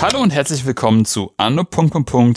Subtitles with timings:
[0.00, 1.66] Hallo und herzlich willkommen zu Anno.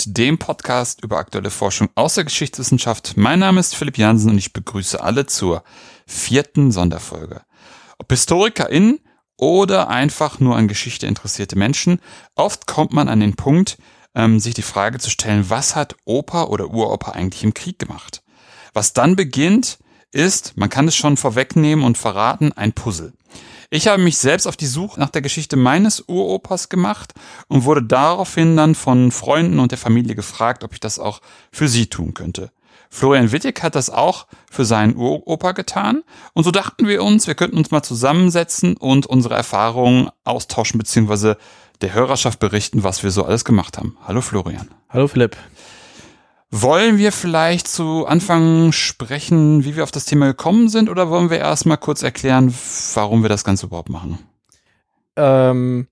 [0.08, 3.14] dem Podcast über aktuelle Forschung aus der Geschichtswissenschaft.
[3.16, 5.64] Mein Name ist Philipp Jansen und ich begrüße alle zur
[6.06, 7.44] vierten Sonderfolge.
[7.98, 9.00] Ob HistorikerInnen
[9.38, 12.02] oder einfach nur an Geschichte interessierte Menschen,
[12.36, 13.78] oft kommt man an den Punkt,
[14.16, 18.24] ähm, sich die Frage zu stellen, was hat Opa oder Uropa eigentlich im Krieg gemacht?
[18.74, 19.80] Was dann beginnt,
[20.12, 23.14] ist, man kann es schon vorwegnehmen und verraten, ein Puzzle.
[23.72, 27.14] Ich habe mich selbst auf die Suche nach der Geschichte meines Uropas gemacht
[27.48, 31.68] und wurde daraufhin dann von Freunden und der Familie gefragt, ob ich das auch für
[31.68, 32.52] sie tun könnte.
[32.90, 36.04] Florian Wittig hat das auch für seinen Uropa getan.
[36.34, 41.38] Und so dachten wir uns, wir könnten uns mal zusammensetzen und unsere Erfahrungen austauschen, beziehungsweise
[41.82, 43.98] der Hörerschaft berichten, was wir so alles gemacht haben.
[44.06, 44.70] Hallo Florian.
[44.90, 45.38] Hallo Philipp.
[46.52, 51.30] Wollen wir vielleicht zu Anfang sprechen, wie wir auf das Thema gekommen sind, oder wollen
[51.30, 52.54] wir erstmal kurz erklären,
[52.96, 54.18] warum wir das Ganze überhaupt machen?
[55.16, 55.88] Ähm,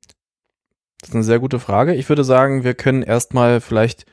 [0.99, 1.94] das ist eine sehr gute Frage.
[1.94, 4.07] Ich würde sagen, wir können erstmal vielleicht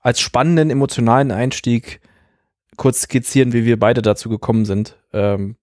[0.00, 2.00] als spannenden emotionalen Einstieg
[2.76, 5.56] kurz skizzieren, wie wir beide dazu gekommen sind, ähm,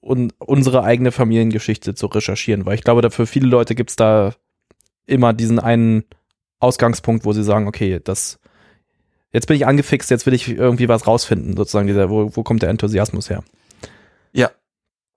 [0.00, 3.96] und unsere eigene Familiengeschichte zu recherchieren, weil ich glaube, da für viele Leute gibt es
[3.96, 4.34] da
[5.06, 6.04] immer diesen einen
[6.58, 8.38] Ausgangspunkt, wo sie sagen, okay, das
[9.32, 12.62] jetzt bin ich angefixt, jetzt will ich irgendwie was rausfinden, sozusagen, dieser, wo, wo kommt
[12.62, 13.42] der Enthusiasmus her?
[14.32, 14.50] Ja.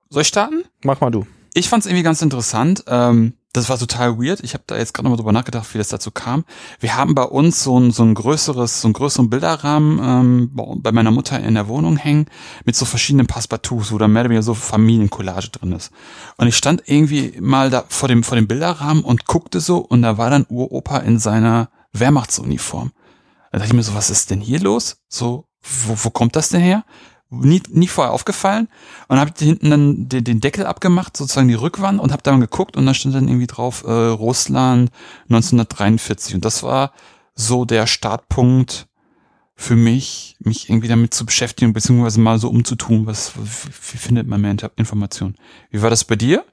[0.09, 0.63] Soll ich starten?
[0.83, 1.25] Mach mal du.
[1.53, 2.83] Ich fand es irgendwie ganz interessant.
[2.87, 4.39] Ähm, das war total weird.
[4.43, 6.43] Ich habe da jetzt gerade nochmal drüber nachgedacht, wie das dazu kam.
[6.79, 10.91] Wir haben bei uns so ein, so ein größeres, so einen größeren Bilderrahmen ähm, bei
[10.91, 12.25] meiner Mutter in der Wohnung hängen
[12.65, 15.91] mit so verschiedenen Passepartouts, wo da mehr oder weniger so Familiencollage drin ist.
[16.37, 20.01] Und ich stand irgendwie mal da vor dem, vor dem Bilderrahmen und guckte so und
[20.01, 22.91] da war dann Uropa in seiner Wehrmachtsuniform.
[23.51, 24.97] Da dachte ich mir so, was ist denn hier los?
[25.07, 26.83] So, wo, wo kommt das denn her?
[27.41, 28.67] Nie, nie vorher aufgefallen
[29.07, 32.77] und habe hinten dann den, den, Deckel abgemacht, sozusagen die Rückwand und habe dann geguckt
[32.77, 34.91] und da stand dann irgendwie drauf äh, Russland
[35.29, 36.91] 1943 und das war
[37.35, 38.87] so der Startpunkt
[39.55, 44.27] für mich, mich irgendwie damit zu beschäftigen beziehungsweise mal so umzutun, was wie, wie findet
[44.27, 45.35] man mehr Informationen?
[45.69, 46.43] Wie war das bei dir?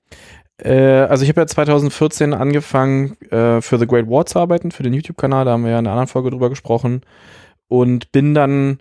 [0.58, 4.82] Äh, also ich habe ja 2014 angefangen äh, für The Great War zu arbeiten, für
[4.82, 7.02] den YouTube-Kanal, da haben wir ja in einer anderen Folge drüber gesprochen
[7.68, 8.80] und bin dann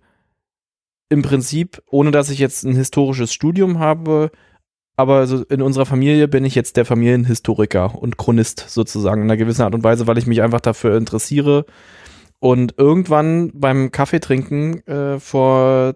[1.09, 4.31] im Prinzip, ohne dass ich jetzt ein historisches Studium habe,
[4.95, 9.37] aber so in unserer Familie bin ich jetzt der Familienhistoriker und Chronist sozusagen in einer
[9.37, 11.65] gewissen Art und Weise, weil ich mich einfach dafür interessiere.
[12.39, 15.95] Und irgendwann beim Kaffeetrinken äh, vor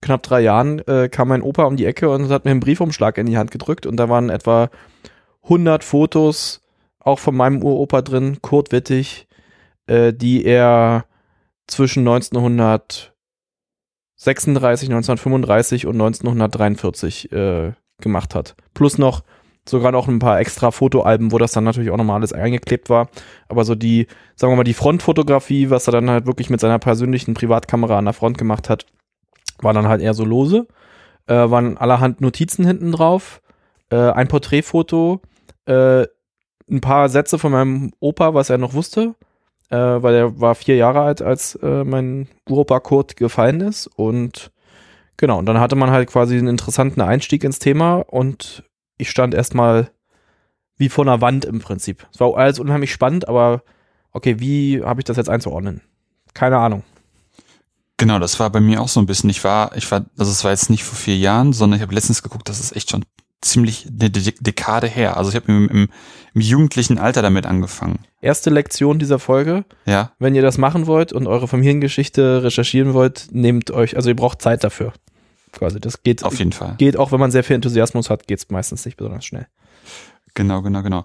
[0.00, 3.18] knapp drei Jahren äh, kam mein Opa um die Ecke und hat mir einen Briefumschlag
[3.18, 4.70] in die Hand gedrückt und da waren etwa
[5.42, 6.62] 100 Fotos
[7.00, 9.28] auch von meinem Uropa drin, Kurt Wittig,
[9.86, 11.04] äh, die er
[11.66, 13.14] zwischen 1900
[14.18, 18.56] 36, 1935 und 1943 äh, gemacht hat.
[18.74, 19.22] Plus noch
[19.68, 23.08] sogar noch ein paar extra Fotoalben, wo das dann natürlich auch nochmal alles eingeklebt war.
[23.48, 26.78] Aber so die, sagen wir mal, die Frontfotografie, was er dann halt wirklich mit seiner
[26.78, 28.86] persönlichen Privatkamera an der Front gemacht hat,
[29.60, 30.66] war dann halt eher so lose.
[31.26, 33.42] Äh, waren allerhand Notizen hinten drauf,
[33.90, 35.20] äh, ein Porträtfoto,
[35.66, 36.06] äh,
[36.70, 39.14] ein paar Sätze von meinem Opa, was er noch wusste,
[39.70, 43.86] äh, weil er war vier Jahre alt, als äh, mein Uropa Kurt gefallen ist.
[43.86, 44.50] Und
[45.16, 48.64] genau, und dann hatte man halt quasi einen interessanten Einstieg ins Thema und
[48.96, 49.90] ich stand erstmal
[50.76, 52.06] wie vor einer Wand im Prinzip.
[52.12, 53.62] Es war alles unheimlich spannend, aber
[54.12, 55.82] okay, wie habe ich das jetzt einzuordnen?
[56.34, 56.84] Keine Ahnung.
[57.96, 59.28] Genau, das war bei mir auch so ein bisschen.
[59.28, 61.94] Ich war, ich war, also es war jetzt nicht vor vier Jahren, sondern ich habe
[61.94, 63.04] letztens geguckt, das ist echt schon
[63.40, 65.16] ziemlich eine Dekade her.
[65.16, 65.88] Also ich habe im, im,
[66.34, 68.00] im, jugendlichen Alter damit angefangen.
[68.20, 69.64] Erste Lektion dieser Folge.
[69.86, 70.12] Ja.
[70.18, 74.42] Wenn ihr das machen wollt und eure Familiengeschichte recherchieren wollt, nehmt euch, also ihr braucht
[74.42, 74.92] Zeit dafür.
[75.52, 76.24] Quasi, das geht.
[76.24, 76.74] Auf jeden Fall.
[76.78, 79.46] Geht auch, wenn man sehr viel Enthusiasmus hat, geht es meistens nicht besonders schnell.
[80.38, 81.04] Genau, genau, genau.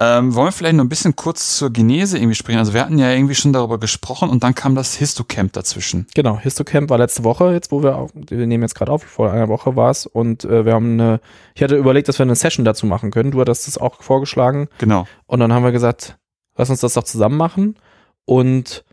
[0.00, 2.58] Ähm, wollen wir vielleicht noch ein bisschen kurz zur Genese irgendwie sprechen?
[2.58, 6.08] Also wir hatten ja irgendwie schon darüber gesprochen und dann kam das Histocamp dazwischen.
[6.16, 9.30] Genau, Histocamp war letzte Woche, jetzt wo wir, auch, wir nehmen jetzt gerade auf, vor
[9.30, 11.20] einer Woche war es und äh, wir haben eine,
[11.54, 13.30] ich hatte überlegt, dass wir eine Session dazu machen können.
[13.30, 14.66] Du hattest das auch vorgeschlagen.
[14.78, 15.06] Genau.
[15.26, 16.18] Und dann haben wir gesagt,
[16.56, 17.76] lass uns das doch zusammen machen
[18.24, 18.84] und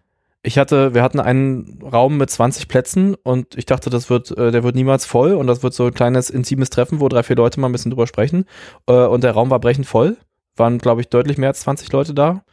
[0.42, 4.52] ich hatte, wir hatten einen Raum mit 20 Plätzen und ich dachte, das wird, äh,
[4.52, 7.36] der wird niemals voll und das wird so ein kleines intimes Treffen, wo drei, vier
[7.36, 8.46] Leute mal ein bisschen drüber sprechen.
[8.88, 10.18] Äh, und der Raum war brechend voll.
[10.56, 12.44] Waren, glaube ich, deutlich mehr als 20 Leute da.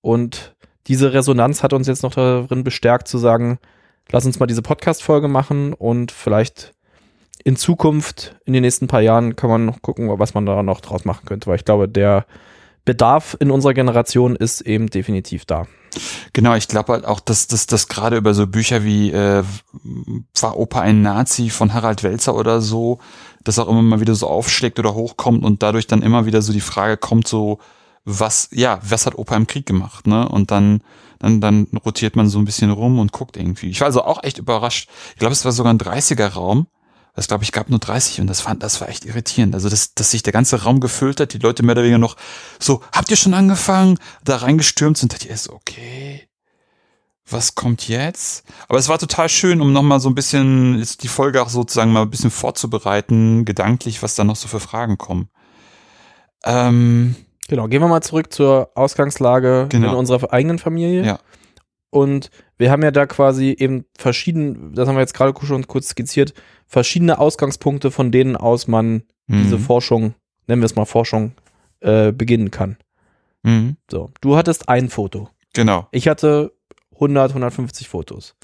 [0.00, 0.54] Und
[0.86, 3.58] diese Resonanz hat uns jetzt noch darin bestärkt zu sagen,
[4.10, 6.74] lass uns mal diese Podcast-Folge machen und vielleicht
[7.42, 10.80] in Zukunft, in den nächsten paar Jahren, kann man noch gucken, was man da noch
[10.80, 12.26] draus machen könnte, weil ich glaube, der
[12.84, 15.66] Bedarf in unserer Generation ist eben definitiv da.
[16.32, 19.44] Genau, ich glaube halt auch, dass das dass gerade über so Bücher wie äh,
[20.40, 22.98] War Opa ein Nazi von Harald Welzer oder so,
[23.44, 26.52] das auch immer mal wieder so aufschlägt oder hochkommt und dadurch dann immer wieder so
[26.52, 27.58] die Frage kommt, so,
[28.04, 30.28] was, ja, was hat Opa im Krieg gemacht, ne?
[30.28, 30.82] Und dann,
[31.18, 33.70] dann, dann rotiert man so ein bisschen rum und guckt irgendwie.
[33.70, 34.88] Ich war also auch echt überrascht.
[35.12, 36.66] Ich glaube, es war sogar ein 30er-Raum.
[37.14, 39.54] Das glaube ich gab nur 30 und das fand, das war echt irritierend.
[39.54, 42.16] Also, dass, dass sich der ganze Raum gefüllt hat, die Leute mehr oder weniger noch
[42.58, 43.98] so, habt ihr schon angefangen?
[44.24, 46.28] Da reingestürmt sind, dachte ich erst, okay,
[47.30, 48.44] was kommt jetzt?
[48.68, 51.92] Aber es war total schön, um nochmal so ein bisschen, jetzt die Folge auch sozusagen
[51.92, 55.28] mal ein bisschen vorzubereiten, gedanklich, was da noch so für Fragen kommen.
[56.44, 59.90] Ähm, Genau, gehen wir mal zurück zur Ausgangslage Genau.
[59.90, 61.04] in unserer eigenen Familie.
[61.04, 61.18] Ja.
[61.94, 65.90] Und wir haben ja da quasi eben verschieden, das haben wir jetzt gerade schon kurz
[65.90, 66.34] skizziert,
[66.66, 69.62] verschiedene Ausgangspunkte, von denen aus man diese mhm.
[69.62, 70.14] Forschung,
[70.48, 71.34] nennen wir es mal Forschung,
[71.78, 72.78] äh, beginnen kann.
[73.44, 73.76] Mhm.
[73.88, 75.30] So, du hattest ein Foto.
[75.52, 75.86] Genau.
[75.92, 76.52] Ich hatte
[76.94, 78.34] 100, 150 Fotos.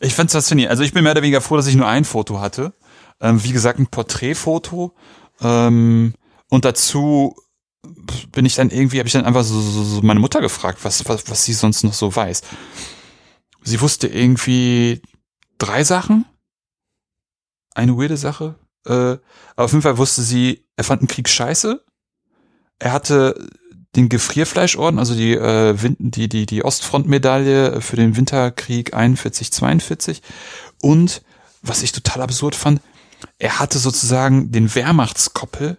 [0.00, 0.72] Ich fand's faszinierend.
[0.72, 2.74] Also ich bin mehr oder weniger froh, dass ich nur ein Foto hatte.
[3.22, 4.92] Ähm, wie gesagt, ein Porträtfoto.
[5.40, 6.12] Ähm,
[6.50, 7.36] und dazu
[8.32, 11.08] bin ich dann irgendwie, habe ich dann einfach so, so, so meine Mutter gefragt, was,
[11.08, 12.42] was, was sie sonst noch so weiß.
[13.62, 15.02] Sie wusste irgendwie
[15.58, 16.24] drei Sachen.
[17.74, 18.56] Eine weirde Sache.
[18.86, 19.18] Äh,
[19.56, 21.84] auf jeden Fall wusste sie, er fand den Krieg scheiße.
[22.78, 23.48] Er hatte
[23.96, 30.22] den Gefrierfleischorden, also die, äh, die, die, die Ostfrontmedaille für den Winterkrieg 41, 42.
[30.82, 31.22] Und,
[31.62, 32.80] was ich total absurd fand,
[33.38, 35.78] er hatte sozusagen den Wehrmachtskoppel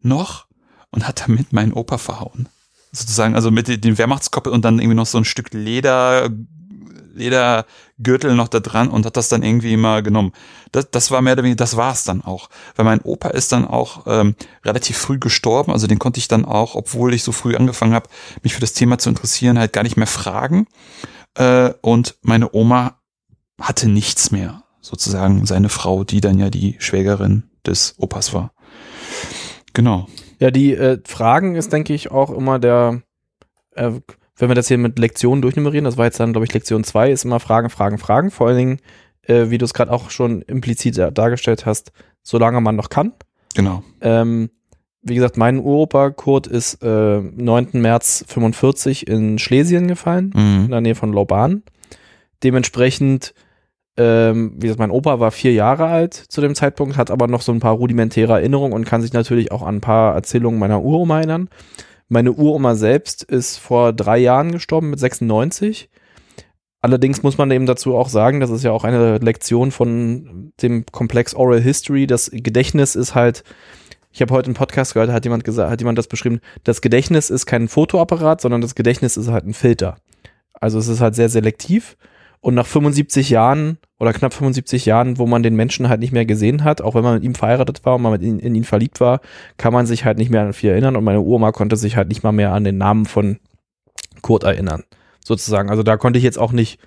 [0.00, 0.43] noch
[0.94, 2.48] und hat damit meinen Opa verhauen.
[2.92, 6.30] Sozusagen, also mit dem Wehrmachtskoppel und dann irgendwie noch so ein Stück Leder,
[7.14, 10.32] Ledergürtel noch da dran und hat das dann irgendwie mal genommen.
[10.72, 12.48] Das, das war mehr oder weniger, das war's dann auch.
[12.76, 16.44] Weil mein Opa ist dann auch ähm, relativ früh gestorben, also den konnte ich dann
[16.44, 18.08] auch, obwohl ich so früh angefangen habe,
[18.42, 20.66] mich für das Thema zu interessieren, halt gar nicht mehr fragen.
[21.34, 23.00] Äh, und meine Oma
[23.60, 28.52] hatte nichts mehr, sozusagen seine Frau, die dann ja die Schwägerin des Opas war.
[29.72, 30.08] Genau.
[30.38, 33.02] Ja, die äh, Fragen ist, denke ich, auch immer der,
[33.74, 33.90] äh,
[34.36, 37.10] wenn wir das hier mit Lektionen durchnummerieren, das war jetzt dann, glaube ich, Lektion 2,
[37.10, 38.30] ist immer Fragen, Fragen, Fragen.
[38.30, 38.78] Vor allen Dingen,
[39.22, 41.92] äh, wie du es gerade auch schon implizit da- dargestellt hast,
[42.22, 43.12] solange man noch kann.
[43.54, 43.82] Genau.
[44.00, 44.50] Ähm,
[45.02, 47.68] wie gesagt, mein Uropa Kurt ist äh, 9.
[47.74, 50.70] März 45 in Schlesien gefallen, in Mhm.
[50.70, 51.62] der Nähe von Lauban.
[52.42, 53.34] Dementsprechend,
[53.96, 57.42] ähm, wie gesagt, mein Opa war vier Jahre alt zu dem Zeitpunkt, hat aber noch
[57.42, 60.82] so ein paar rudimentäre Erinnerungen und kann sich natürlich auch an ein paar Erzählungen meiner
[60.82, 61.48] Uroma erinnern.
[62.08, 65.88] Meine Uroma selbst ist vor drei Jahren gestorben mit 96.
[66.80, 70.84] Allerdings muss man eben dazu auch sagen, das ist ja auch eine Lektion von dem
[70.86, 72.06] Komplex Oral History.
[72.06, 73.42] Das Gedächtnis ist halt,
[74.12, 77.30] ich habe heute einen Podcast gehört, hat jemand gesagt, hat jemand das beschrieben, das Gedächtnis
[77.30, 79.96] ist kein Fotoapparat, sondern das Gedächtnis ist halt ein Filter.
[80.52, 81.96] Also es ist halt sehr selektiv.
[82.44, 86.26] Und nach 75 Jahren oder knapp 75 Jahren, wo man den Menschen halt nicht mehr
[86.26, 89.00] gesehen hat, auch wenn man mit ihm verheiratet war und man ihn, in ihn verliebt
[89.00, 89.22] war,
[89.56, 90.94] kann man sich halt nicht mehr an viel erinnern.
[90.94, 93.38] Und meine Oma konnte sich halt nicht mal mehr an den Namen von
[94.20, 94.84] Kurt erinnern,
[95.24, 95.70] sozusagen.
[95.70, 96.78] Also da konnte ich jetzt auch nicht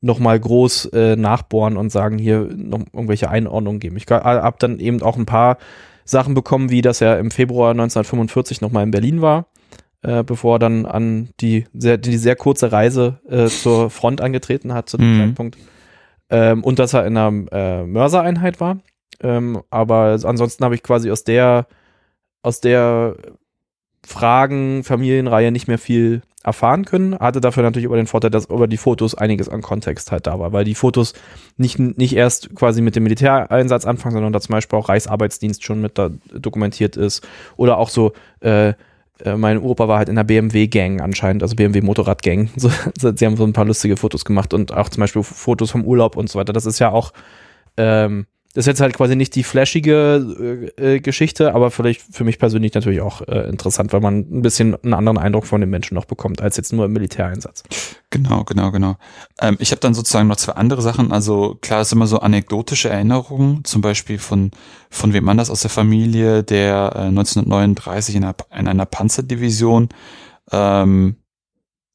[0.00, 3.96] nochmal groß äh, nachbohren und sagen, hier noch irgendwelche Einordnungen geben.
[3.96, 5.58] Ich habe dann eben auch ein paar
[6.04, 9.46] Sachen bekommen, wie dass er im Februar 1945 nochmal in Berlin war,
[10.04, 14.74] äh, bevor er dann an die sehr, die sehr kurze Reise äh, zur Front angetreten
[14.74, 15.20] hat zu dem Mhm.
[15.20, 15.58] Zeitpunkt.
[16.30, 18.78] Ähm, und dass er in einer äh, Mörsereinheit war.
[19.20, 21.66] Ähm, aber ansonsten habe ich quasi aus der,
[22.42, 23.16] aus der
[24.06, 27.18] Fragen, Familienreihe nicht mehr viel erfahren können.
[27.18, 30.38] Hatte dafür natürlich aber den Vorteil, dass über die Fotos einiges an Kontext halt da
[30.38, 31.14] war, weil die Fotos
[31.56, 35.80] nicht, nicht erst quasi mit dem Militäreinsatz anfangen, sondern da zum Beispiel auch Reichsarbeitsdienst schon
[35.80, 37.26] mit da dokumentiert ist.
[37.56, 38.74] Oder auch so, äh,
[39.20, 42.50] äh, mein Opa war halt in der BMW-Gang anscheinend, also BMW-Motorrad-Gang.
[42.56, 42.70] So,
[43.14, 46.16] sie haben so ein paar lustige Fotos gemacht und auch zum Beispiel Fotos vom Urlaub
[46.16, 46.52] und so weiter.
[46.52, 47.12] Das ist ja auch,
[47.76, 52.38] ähm, ist jetzt halt quasi nicht die flashige äh, äh, Geschichte, aber vielleicht für mich
[52.38, 55.94] persönlich natürlich auch äh, interessant, weil man ein bisschen einen anderen Eindruck von den Menschen
[55.94, 57.64] noch bekommt, als jetzt nur im Militäreinsatz.
[58.10, 58.96] Genau, genau, genau.
[59.40, 61.10] Ähm, ich habe dann sozusagen noch zwei andere Sachen.
[61.10, 64.52] Also klar ist immer so anekdotische Erinnerungen, zum Beispiel von
[64.94, 69.88] von wem anders aus der Familie, der äh, 1939 in einer, in einer Panzerdivision
[70.52, 71.16] ähm,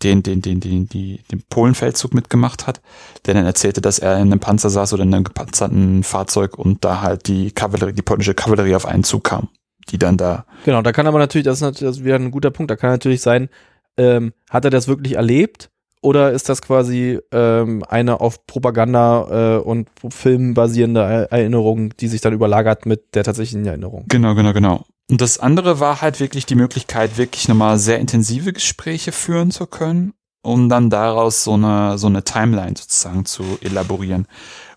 [0.03, 2.81] den, den, den, den, die, den Polenfeldzug mitgemacht hat,
[3.25, 6.85] der dann erzählte, dass er in einem Panzer saß oder in einem gepanzerten Fahrzeug und
[6.85, 9.49] da halt die Kavallerie, die polnische Kavallerie auf einen Zug kam,
[9.89, 12.71] die dann da Genau, da kann aber natürlich, das ist natürlich wieder ein guter Punkt,
[12.71, 13.49] da kann natürlich sein,
[13.97, 15.69] ähm, hat er das wirklich erlebt
[16.01, 22.07] Oder ist das quasi ähm, eine auf Propaganda äh, und Film basierende Er- Erinnerung, die
[22.07, 24.05] sich dann überlagert mit der tatsächlichen Erinnerung?
[24.07, 24.85] Genau, genau, genau.
[25.11, 29.65] Und das andere war halt wirklich die Möglichkeit, wirklich nochmal sehr intensive Gespräche führen zu
[29.65, 34.27] können, um dann daraus so eine, so eine Timeline sozusagen zu elaborieren.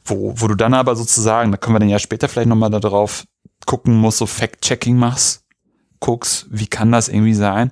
[0.05, 3.25] Wo, wo du dann aber sozusagen, da können wir dann ja später vielleicht nochmal darauf
[3.67, 5.45] gucken musst, so Fact-Checking machst,
[6.01, 7.71] guckst, wie kann das irgendwie sein?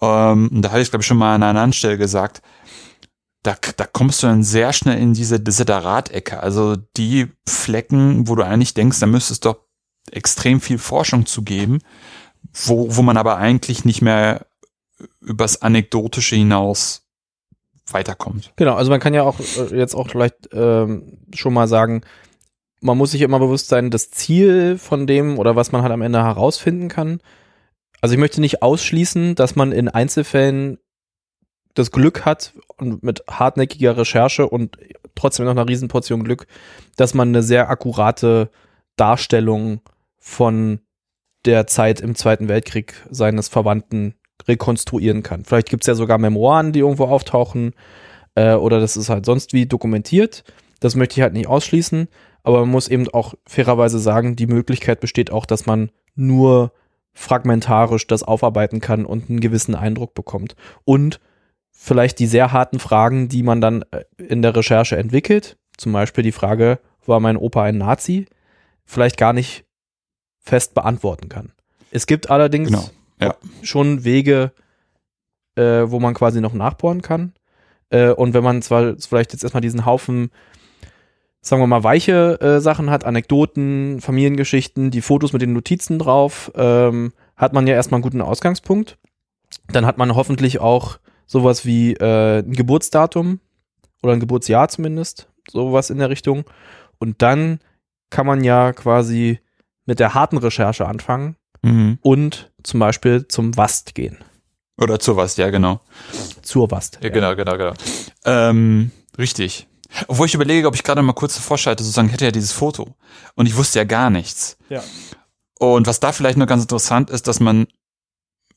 [0.00, 2.42] Ähm, und da hatte ich, glaube ich, schon mal an einer anderen Stelle gesagt,
[3.42, 6.40] da, da kommst du dann sehr schnell in diese Desiderat-Ecke.
[6.40, 9.56] Also die Flecken, wo du eigentlich denkst, da müsste es doch
[10.10, 11.78] extrem viel Forschung zu geben,
[12.52, 14.46] wo, wo man aber eigentlich nicht mehr
[15.20, 17.06] übers Anekdotische hinaus
[17.86, 18.52] weiterkommt.
[18.56, 22.02] Genau, also man kann ja auch äh, jetzt auch vielleicht ähm, schon mal sagen,
[22.80, 26.02] man muss sich immer bewusst sein, das Ziel von dem oder was man halt am
[26.02, 27.20] Ende herausfinden kann.
[28.00, 30.78] Also ich möchte nicht ausschließen, dass man in Einzelfällen
[31.74, 34.78] das Glück hat und mit hartnäckiger Recherche und
[35.14, 36.46] trotzdem noch einer Riesenportion Glück,
[36.96, 38.50] dass man eine sehr akkurate
[38.96, 39.80] Darstellung
[40.18, 40.80] von
[41.44, 44.14] der Zeit im Zweiten Weltkrieg seines Verwandten
[44.48, 45.44] rekonstruieren kann.
[45.44, 47.74] Vielleicht gibt es ja sogar Memoiren, die irgendwo auftauchen,
[48.34, 50.44] äh, oder das ist halt sonst wie dokumentiert.
[50.80, 52.08] Das möchte ich halt nicht ausschließen,
[52.42, 56.72] aber man muss eben auch fairerweise sagen, die Möglichkeit besteht auch, dass man nur
[57.20, 60.56] fragmentarisch das aufarbeiten kann und einen gewissen Eindruck bekommt.
[60.86, 61.20] Und
[61.70, 66.24] vielleicht die sehr harten Fragen, die man dann äh, in der Recherche entwickelt, zum Beispiel
[66.24, 68.24] die Frage, war mein Opa ein Nazi,
[68.86, 69.66] vielleicht gar nicht
[70.38, 71.52] fest beantworten kann.
[71.90, 72.88] Es gibt allerdings Genau,
[73.20, 73.34] ja.
[73.62, 74.52] schon Wege,
[75.56, 77.34] äh, wo man quasi noch nachbohren kann.
[77.90, 80.30] Äh, und wenn man zwar vielleicht jetzt erstmal diesen Haufen,
[81.42, 86.50] sagen wir mal, weiche äh, Sachen hat, Anekdoten, Familiengeschichten, die Fotos mit den Notizen drauf,
[86.54, 88.98] ähm, hat man ja erstmal einen guten Ausgangspunkt.
[89.72, 93.40] Dann hat man hoffentlich auch sowas wie äh, ein Geburtsdatum
[94.02, 96.44] oder ein Geburtsjahr zumindest, sowas in der Richtung.
[96.98, 97.60] Und dann
[98.10, 99.38] kann man ja quasi
[99.86, 101.98] mit der harten Recherche anfangen Mhm.
[102.00, 104.16] und zum Beispiel zum WAST gehen.
[104.78, 105.80] Oder zu was, ja, genau.
[106.42, 106.98] Zur WAST.
[107.02, 107.74] Ja, genau, genau, genau.
[108.24, 109.66] Ähm, richtig.
[110.06, 112.94] Obwohl ich überlege, ob ich gerade mal kurz vorschalte, sozusagen hätte ja dieses Foto.
[113.34, 114.56] Und ich wusste ja gar nichts.
[114.68, 114.82] Ja.
[115.58, 117.66] Und was da vielleicht nur ganz interessant ist, dass man,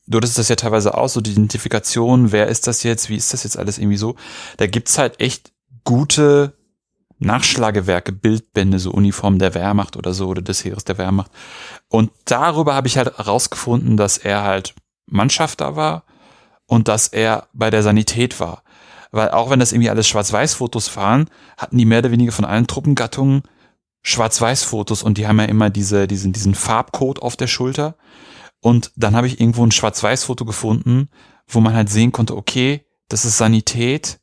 [0.06, 3.32] du hattest das ja teilweise auch, so die Identifikation, wer ist das jetzt, wie ist
[3.32, 4.16] das jetzt alles irgendwie so.
[4.56, 5.52] Da gibt's halt echt
[5.84, 6.56] gute
[7.18, 11.30] Nachschlagewerke, Bildbände, so Uniform der Wehrmacht oder so, oder des Heeres der Wehrmacht.
[11.88, 14.74] Und darüber habe ich halt herausgefunden, dass er halt
[15.06, 16.04] Mannschafter war
[16.66, 18.63] und dass er bei der Sanität war.
[19.14, 22.66] Weil auch wenn das irgendwie alles Schwarz-Weiß-Fotos waren, hatten die mehr oder weniger von allen
[22.66, 23.42] Truppengattungen
[24.02, 27.96] Schwarz-Weiß-Fotos und die haben ja immer diese, diesen, diesen Farbcode auf der Schulter.
[28.60, 31.08] Und dann habe ich irgendwo ein Schwarz-Weiß-Foto gefunden,
[31.46, 34.18] wo man halt sehen konnte, okay, das ist Sanität.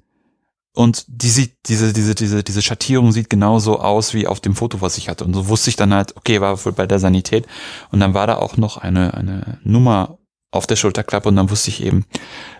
[0.73, 4.81] Und die sieht, diese, diese, diese, diese Schattierung sieht genauso aus wie auf dem Foto,
[4.81, 5.23] was ich hatte.
[5.23, 7.47] Und so wusste ich dann halt, okay, war wohl bei der Sanität.
[7.91, 10.17] Und dann war da auch noch eine, eine Nummer
[10.51, 12.05] auf der Schulterklappe und dann wusste ich eben,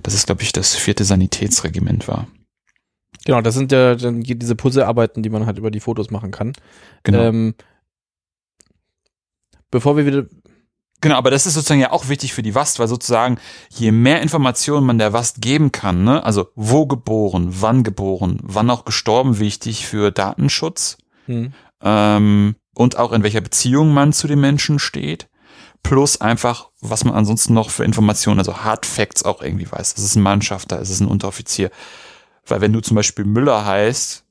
[0.01, 2.27] dass es, glaube ich, das vierte Sanitätsregiment war.
[3.25, 6.53] Genau, das sind ja dann diese Puzzlearbeiten, die man halt über die Fotos machen kann.
[7.03, 7.19] Genau.
[7.19, 7.53] Ähm,
[9.69, 10.25] bevor wir wieder,
[11.01, 14.21] Genau, aber das ist sozusagen ja auch wichtig für die WAST, weil sozusagen je mehr
[14.21, 19.39] Informationen man der WAST geben kann, ne, also wo geboren, wann geboren, wann auch gestorben,
[19.39, 25.27] wichtig für Datenschutz hm, ähm, und auch in welcher Beziehung man zu den Menschen steht,
[25.83, 29.93] plus einfach, was man ansonsten noch für Informationen, also Hard Facts auch irgendwie weiß.
[29.97, 31.71] Es ist ein Mannschafter, es ist ein Unteroffizier.
[32.45, 34.23] Weil wenn du zum Beispiel Müller heißt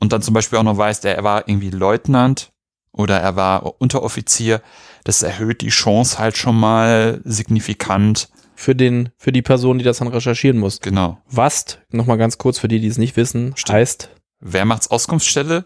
[0.00, 2.52] und dann zum Beispiel auch noch weißt, er war irgendwie Leutnant
[2.92, 4.60] oder er war Unteroffizier,
[5.04, 8.28] das erhöht die Chance halt schon mal signifikant.
[8.54, 10.80] für den, für die Person, die das dann recherchieren muss.
[10.80, 11.18] Genau.
[11.28, 13.74] WAST, nochmal ganz kurz für die, die es nicht wissen, Stimmt.
[13.74, 15.64] heißt, Wehrmachtsauskunftsstelle,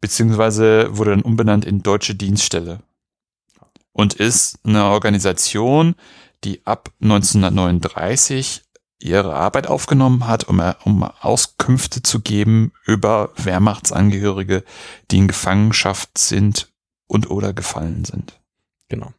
[0.00, 2.80] beziehungsweise wurde dann umbenannt in Deutsche Dienststelle.
[3.92, 5.94] Und ist eine Organisation,
[6.44, 8.62] die ab 1939
[9.02, 14.62] ihre Arbeit aufgenommen hat, um, um Auskünfte zu geben über Wehrmachtsangehörige,
[15.10, 16.70] die in Gefangenschaft sind
[17.06, 18.40] und oder gefallen sind.
[18.88, 19.12] genau.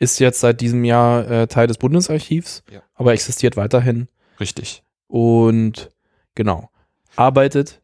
[0.00, 2.82] Ist jetzt seit diesem Jahr äh, Teil des Bundesarchivs, Ja.
[2.94, 4.06] aber existiert weiterhin
[4.38, 4.84] Richtig.
[5.08, 5.90] und
[6.36, 6.70] genau.
[7.16, 7.80] Arbeitet,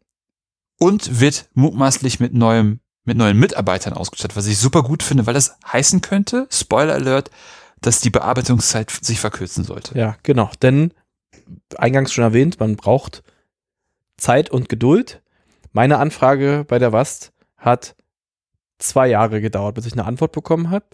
[0.78, 5.34] Und wird mutmaßlich mit neuem mit neuen Mitarbeitern ausgestattet, was ich super gut finde, weil
[5.34, 7.30] das heißen könnte, Spoiler Alert,
[7.80, 9.98] dass die Bearbeitungszeit sich verkürzen sollte.
[9.98, 10.50] ja, genau.
[10.62, 10.92] Denn,
[11.76, 13.22] eingangs schon erwähnt, man braucht
[14.16, 15.22] Zeit und Geduld.
[15.72, 17.94] Meine Anfrage bei der WAST hat
[18.78, 20.86] zwei Jahre gedauert, bis ich eine Antwort bekommen habe.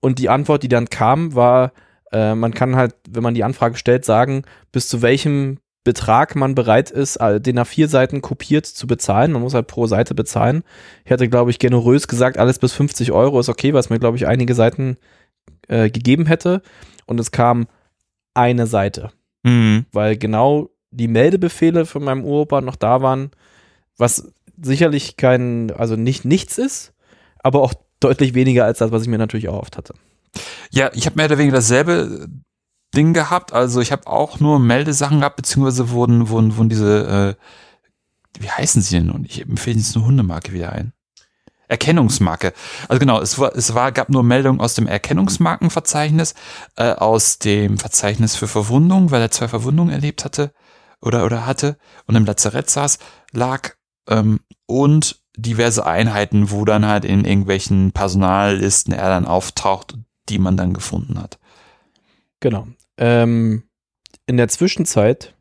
[0.00, 1.72] Und die Antwort, die dann kam, war,
[2.12, 6.54] äh, man kann halt, wenn man die Anfrage stellt, sagen, bis zu welchem Betrag man
[6.54, 9.32] bereit ist, äh, den nach vier Seiten kopiert zu bezahlen.
[9.32, 10.62] Man muss halt pro Seite bezahlen.
[11.04, 14.16] Ich hatte, glaube ich, generös gesagt, alles bis 50 Euro ist okay, was mir, glaube
[14.16, 14.96] ich, einige Seiten
[15.68, 16.62] äh, gegeben hätte.
[17.06, 17.66] Und es kam
[18.34, 19.10] eine Seite.
[19.42, 19.86] Mhm.
[19.92, 23.30] Weil genau die Meldebefehle von meinem Uropa noch da waren,
[23.96, 26.92] was sicherlich kein, also nicht nichts ist,
[27.42, 29.94] aber auch deutlich weniger als das, was ich mir natürlich erhofft hatte.
[30.70, 32.28] Ja, ich habe mehr oder weniger dasselbe
[32.94, 33.52] Ding gehabt.
[33.52, 38.82] Also ich habe auch nur Meldesachen gehabt, beziehungsweise wurden, wurden, wurden diese, äh, wie heißen
[38.82, 39.24] sie denn nun?
[39.24, 40.92] Ich empfehle jetzt eine Hundemarke wieder ein.
[41.68, 42.52] Erkennungsmarke.
[42.88, 46.34] Also genau, es war, es war, gab nur Meldungen aus dem Erkennungsmarkenverzeichnis,
[46.76, 50.52] äh, aus dem Verzeichnis für Verwundung, weil er zwei Verwundungen erlebt hatte
[51.00, 52.98] oder oder hatte und im Lazarett saß,
[53.32, 53.70] lag
[54.06, 59.96] ähm, und diverse Einheiten, wo dann halt in irgendwelchen Personallisten er dann auftaucht,
[60.28, 61.38] die man dann gefunden hat.
[62.40, 62.66] Genau.
[62.98, 63.64] Ähm,
[64.26, 65.34] in der Zwischenzeit,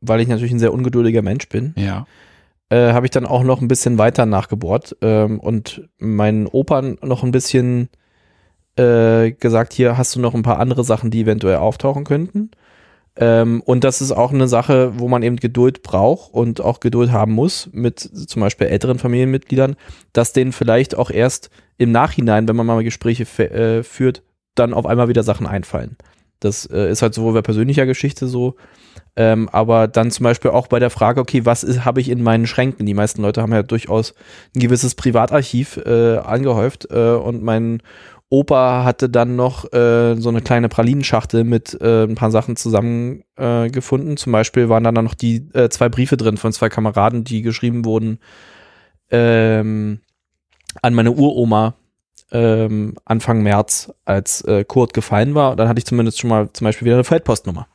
[0.00, 2.06] weil ich natürlich ein sehr ungeduldiger Mensch bin, Ja.
[2.68, 7.22] äh, habe ich dann auch noch ein bisschen weiter nachgebohrt ähm, und meinen Opern noch
[7.24, 7.88] ein bisschen
[8.76, 12.50] äh, gesagt, hier hast du noch ein paar andere Sachen, die eventuell auftauchen könnten.
[13.16, 17.12] Ähm, und das ist auch eine Sache, wo man eben Geduld braucht und auch Geduld
[17.12, 19.76] haben muss mit zum Beispiel älteren Familienmitgliedern,
[20.12, 24.22] dass denen vielleicht auch erst im Nachhinein, wenn man mal Gespräche äh, führt,
[24.56, 25.96] dann auf einmal wieder Sachen einfallen.
[26.44, 28.56] Das äh, ist halt sowohl bei persönlicher Geschichte so,
[29.16, 32.46] ähm, aber dann zum Beispiel auch bei der Frage, okay, was habe ich in meinen
[32.46, 32.86] Schränken?
[32.86, 34.14] Die meisten Leute haben ja durchaus
[34.54, 37.82] ein gewisses Privatarchiv äh, angehäuft äh, und mein
[38.30, 44.12] Opa hatte dann noch äh, so eine kleine Pralinenschachtel mit äh, ein paar Sachen zusammengefunden.
[44.12, 44.16] Äh.
[44.16, 47.42] Zum Beispiel waren dann, dann noch die äh, zwei Briefe drin von zwei Kameraden, die
[47.42, 48.18] geschrieben wurden
[49.10, 50.00] ähm,
[50.82, 51.74] an meine Uroma
[52.32, 55.56] ähm, Anfang März, als äh, Kurt gefallen war.
[55.56, 57.66] Dann hatte ich zumindest schon mal zum Beispiel wieder eine Feldpostnummer.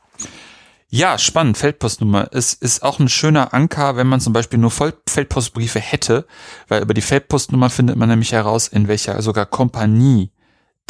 [0.92, 1.56] Ja, spannend.
[1.56, 2.28] Feldpostnummer.
[2.32, 6.26] Es ist auch ein schöner Anker, wenn man zum Beispiel nur Voll Feldpostbriefe hätte,
[6.66, 10.32] weil über die Feldpostnummer findet man nämlich heraus, in welcher sogar Kompanie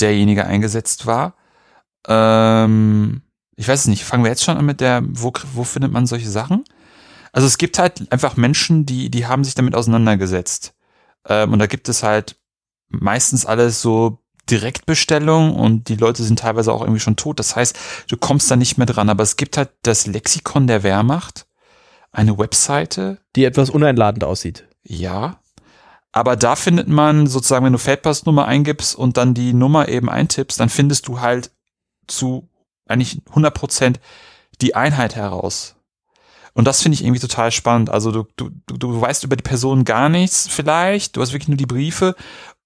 [0.00, 1.34] derjenige eingesetzt war.
[2.08, 3.20] Ähm,
[3.56, 4.04] ich weiß es nicht.
[4.04, 6.64] Fangen wir jetzt schon an mit der, wo, wo findet man solche Sachen?
[7.32, 10.72] Also es gibt halt einfach Menschen, die, die haben sich damit auseinandergesetzt.
[11.28, 12.36] Ähm, und da gibt es halt
[12.90, 14.18] meistens alles so
[14.50, 17.38] Direktbestellung und die Leute sind teilweise auch irgendwie schon tot.
[17.38, 19.08] Das heißt, du kommst da nicht mehr dran.
[19.08, 21.46] Aber es gibt halt das Lexikon der Wehrmacht,
[22.12, 24.66] eine Webseite, Die etwas uneinladend aussieht.
[24.82, 25.36] ja.
[26.12, 30.58] Aber da findet man sozusagen, wenn du Feldpostnummer eingibst und dann die Nummer eben eintippst,
[30.58, 31.52] dann findest du halt
[32.08, 32.48] zu
[32.88, 34.00] eigentlich 100 Prozent
[34.60, 35.76] die Einheit heraus.
[36.52, 37.90] Und das finde ich irgendwie total spannend.
[37.90, 41.56] Also du, du, du, weißt über die Person gar nichts vielleicht, du hast wirklich nur
[41.56, 42.16] die Briefe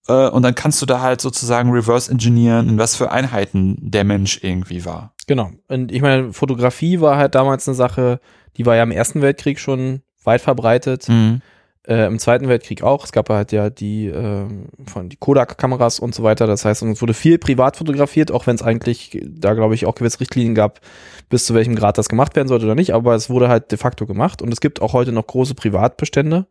[0.06, 4.40] und dann kannst du da halt sozusagen reverse engineeren, in was für Einheiten der Mensch
[4.42, 5.14] irgendwie war.
[5.26, 5.50] Genau.
[5.68, 8.20] Und ich meine, Fotografie war halt damals eine Sache,
[8.56, 11.08] die war ja im Ersten Weltkrieg schon weit verbreitet.
[11.08, 11.40] Mhm.
[11.86, 13.04] Äh, Im Zweiten Weltkrieg auch.
[13.04, 16.46] Es gab halt ja die ähm, von die Kodak-Kameras und so weiter.
[16.46, 19.94] Das heißt, es wurde viel privat fotografiert, auch wenn es eigentlich da, glaube ich, auch
[19.94, 20.80] gewisse Richtlinien gab,
[21.28, 22.94] bis zu welchem Grad das gemacht werden sollte oder nicht.
[22.94, 24.40] Aber es wurde halt de facto gemacht.
[24.40, 26.46] Und es gibt auch heute noch große Privatbestände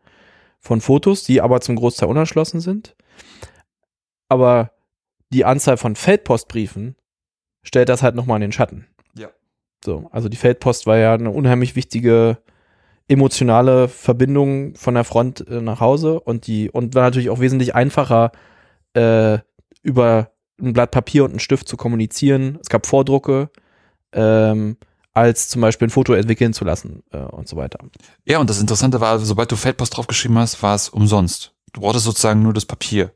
[0.63, 2.95] von Fotos, die aber zum Großteil unerschlossen sind.
[4.29, 4.71] Aber
[5.31, 6.95] die Anzahl von Feldpostbriefen
[7.63, 8.87] stellt das halt nochmal in den Schatten.
[9.15, 9.29] Ja.
[9.83, 12.37] So, also die Feldpost war ja eine unheimlich wichtige
[13.09, 17.75] emotionale Verbindung von der Front äh, nach Hause und die und war natürlich auch wesentlich
[17.75, 18.31] einfacher
[18.93, 19.39] äh,
[19.81, 22.57] über ein Blatt Papier und einen Stift zu kommunizieren.
[22.61, 23.49] Es gab Vordrucke,
[24.13, 24.77] ähm,
[25.13, 27.79] als zum Beispiel ein Foto entwickeln zu lassen äh, und so weiter.
[28.25, 31.53] Ja, und das Interessante war, sobald du Feldpost draufgeschrieben hast, war es umsonst.
[31.73, 33.11] Du brauchtest sozusagen nur das Papier.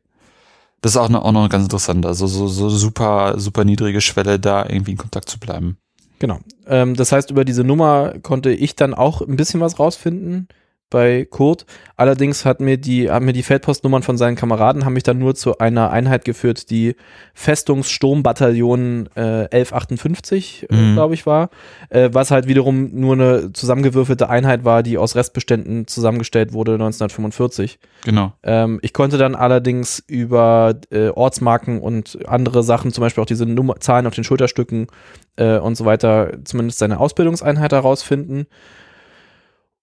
[0.81, 2.05] Das ist auch noch, auch noch ganz interessant.
[2.05, 5.77] Also so, so super, super niedrige Schwelle, da irgendwie in Kontakt zu bleiben.
[6.19, 6.39] Genau.
[6.67, 10.47] Ähm, das heißt, über diese Nummer konnte ich dann auch ein bisschen was rausfinden
[10.89, 11.65] bei Kurt.
[11.95, 15.35] Allerdings hat mir die, haben mir die Feldpostnummern von seinen Kameraden haben mich dann nur
[15.35, 16.95] zu einer Einheit geführt, die
[17.33, 20.93] Festungssturmbataillon äh, 1158, äh, Mhm.
[20.93, 21.49] glaube ich, war.
[21.89, 27.79] Äh, was halt wiederum nur eine zusammengewürfelte Einheit war, die aus Restbeständen zusammengestellt wurde 1945.
[28.05, 28.33] Genau.
[28.43, 33.45] Ähm, ich konnte dann allerdings über äh, Ortsmarken und andere Sachen, zum Beispiel auch diese
[33.45, 34.87] Nummer Zahlen auf den Schulterstücken
[35.35, 38.45] äh, und so weiter, zumindest seine Ausbildungseinheit herausfinden.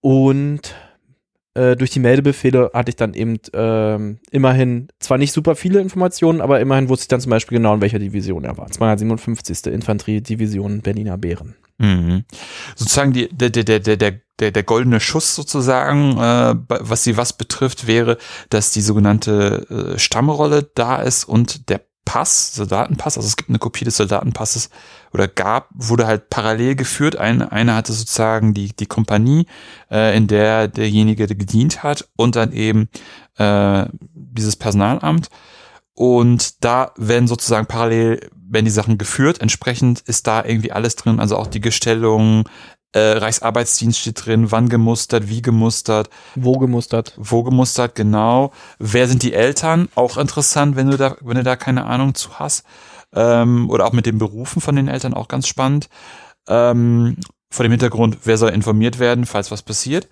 [0.00, 0.74] Und
[1.54, 6.40] äh, durch die Meldebefehle hatte ich dann eben ähm, immerhin zwar nicht super viele Informationen,
[6.40, 8.70] aber immerhin wusste ich dann zum Beispiel genau, in welcher Division er war.
[8.70, 9.66] 257.
[9.72, 11.54] Infanteriedivision Berliner Bären.
[11.78, 12.24] Mhm.
[12.76, 17.32] Sozusagen die, der, der, der, der, der, der, goldene Schuss sozusagen, äh, was sie was
[17.32, 23.36] betrifft, wäre, dass die sogenannte äh, Stammrolle da ist und der Pass, Soldatenpass, also es
[23.36, 24.70] gibt eine Kopie des Soldatenpasses
[25.12, 27.16] oder gab, wurde halt parallel geführt.
[27.16, 29.46] Eine, eine hatte sozusagen die, die Kompanie,
[29.90, 32.88] äh, in der derjenige gedient hat und dann eben
[33.38, 35.28] äh, dieses Personalamt.
[35.94, 39.40] Und da werden sozusagen parallel, werden die Sachen geführt.
[39.40, 42.48] Entsprechend ist da irgendwie alles drin, also auch die Gestellung,
[42.94, 46.10] äh, Reichsarbeitsdienst steht drin, wann gemustert, wie gemustert.
[46.36, 47.12] Wo gemustert.
[47.16, 48.52] Wo gemustert, genau.
[48.78, 49.88] Wer sind die Eltern?
[49.96, 52.64] Auch interessant, wenn du da, wenn du da keine Ahnung zu hast.
[53.12, 55.88] Ähm, oder auch mit den Berufen von den Eltern auch ganz spannend.
[56.48, 57.16] Ähm,
[57.50, 60.08] vor dem Hintergrund, wer soll informiert werden, falls was passiert.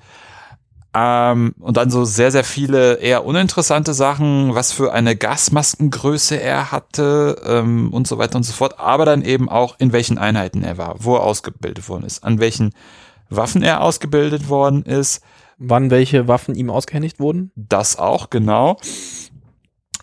[0.95, 6.71] Ähm, und dann so sehr, sehr viele eher uninteressante Sachen, was für eine Gasmaskengröße er
[6.71, 8.79] hatte ähm, und so weiter und so fort.
[8.79, 12.41] Aber dann eben auch, in welchen Einheiten er war, wo er ausgebildet worden ist, an
[12.41, 12.75] welchen
[13.31, 15.23] Waffen er ausgebildet worden ist.
[15.59, 17.53] Wann welche Waffen ihm ausgehändigt wurden?
[17.55, 18.79] Das auch, genau.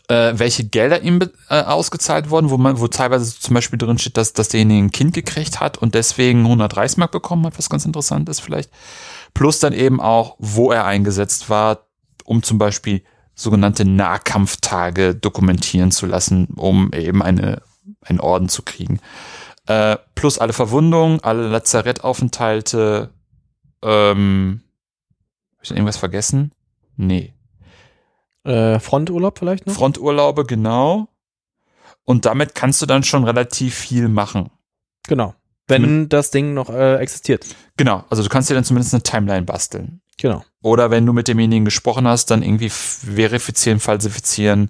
[0.08, 4.18] Äh, welche Gelder ihm äh, ausgezahlt wurden, wo man, wo teilweise zum Beispiel drin steht,
[4.18, 7.86] dass, dass derjenige ein Kind gekriegt hat und deswegen 100 Reichsmark bekommen hat, was ganz
[7.86, 8.72] interessant ist vielleicht.
[9.34, 11.88] Plus dann eben auch, wo er eingesetzt war,
[12.26, 13.04] um zum Beispiel
[13.36, 17.62] sogenannte Nahkampftage dokumentieren zu lassen, um eben eine,
[18.02, 19.00] einen Orden zu kriegen.
[19.66, 23.14] Äh, plus alle Verwundungen, alle Lazarettaufenthalte.
[23.82, 24.62] Ähm,
[25.56, 26.52] Hab ich irgendwas vergessen?
[26.98, 27.34] Nee.
[28.44, 29.76] Äh, Fronturlaub vielleicht noch?
[29.76, 31.08] Fronturlaube, genau.
[32.04, 34.50] Und damit kannst du dann schon relativ viel machen.
[35.08, 35.36] Genau.
[35.70, 37.46] Wenn Zum das Ding noch äh, existiert.
[37.78, 40.02] Genau, also du kannst dir dann zumindest eine Timeline basteln.
[40.20, 40.44] Genau.
[40.62, 44.70] Oder wenn du mit demjenigen gesprochen hast, dann irgendwie verifizieren, falsifizieren,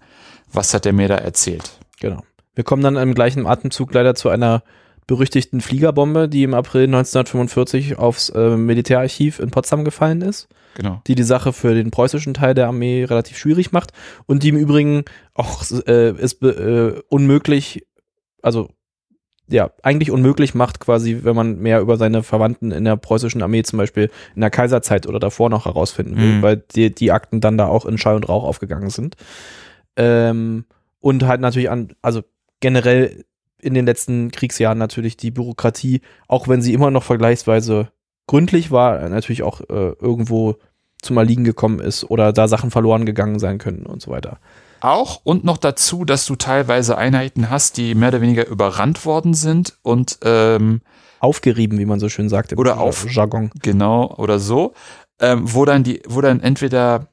[0.52, 1.72] was hat der mir da erzählt.
[2.00, 2.24] Genau.
[2.54, 4.64] Wir kommen dann im gleichen Atemzug leider zu einer
[5.08, 10.48] berüchtigten Fliegerbombe, die im April 1945 aufs äh, Militärarchiv in Potsdam gefallen ist.
[10.76, 11.02] Genau.
[11.08, 13.92] Die die Sache für den preußischen Teil der Armee relativ schwierig macht
[14.28, 17.88] und die im Übrigen auch äh, ist äh, unmöglich,
[18.44, 18.70] also
[19.50, 23.64] ja, eigentlich unmöglich macht, quasi, wenn man mehr über seine Verwandten in der preußischen Armee
[23.64, 26.42] zum Beispiel in der Kaiserzeit oder davor noch herausfinden will, mhm.
[26.42, 29.16] weil die, die Akten dann da auch in Schall und Rauch aufgegangen sind.
[29.96, 30.66] Ähm,
[31.00, 32.22] und halt natürlich an, also
[32.60, 33.26] generell
[33.62, 37.90] in den letzten Kriegsjahren natürlich die Bürokratie, auch wenn sie immer noch vergleichsweise
[38.28, 40.56] gründlich war, natürlich auch äh, irgendwo
[41.02, 44.40] zum Erliegen gekommen ist oder da Sachen verloren gegangen sein können und so weiter
[44.82, 49.34] auch und noch dazu, dass du teilweise Einheiten hast, die mehr oder weniger überrannt worden
[49.34, 50.82] sind und ähm,
[51.20, 53.52] aufgerieben, wie man so schön sagt im oder auf Jargon.
[53.62, 54.74] Genau oder so,
[55.20, 57.08] ähm, wo dann die, wo dann entweder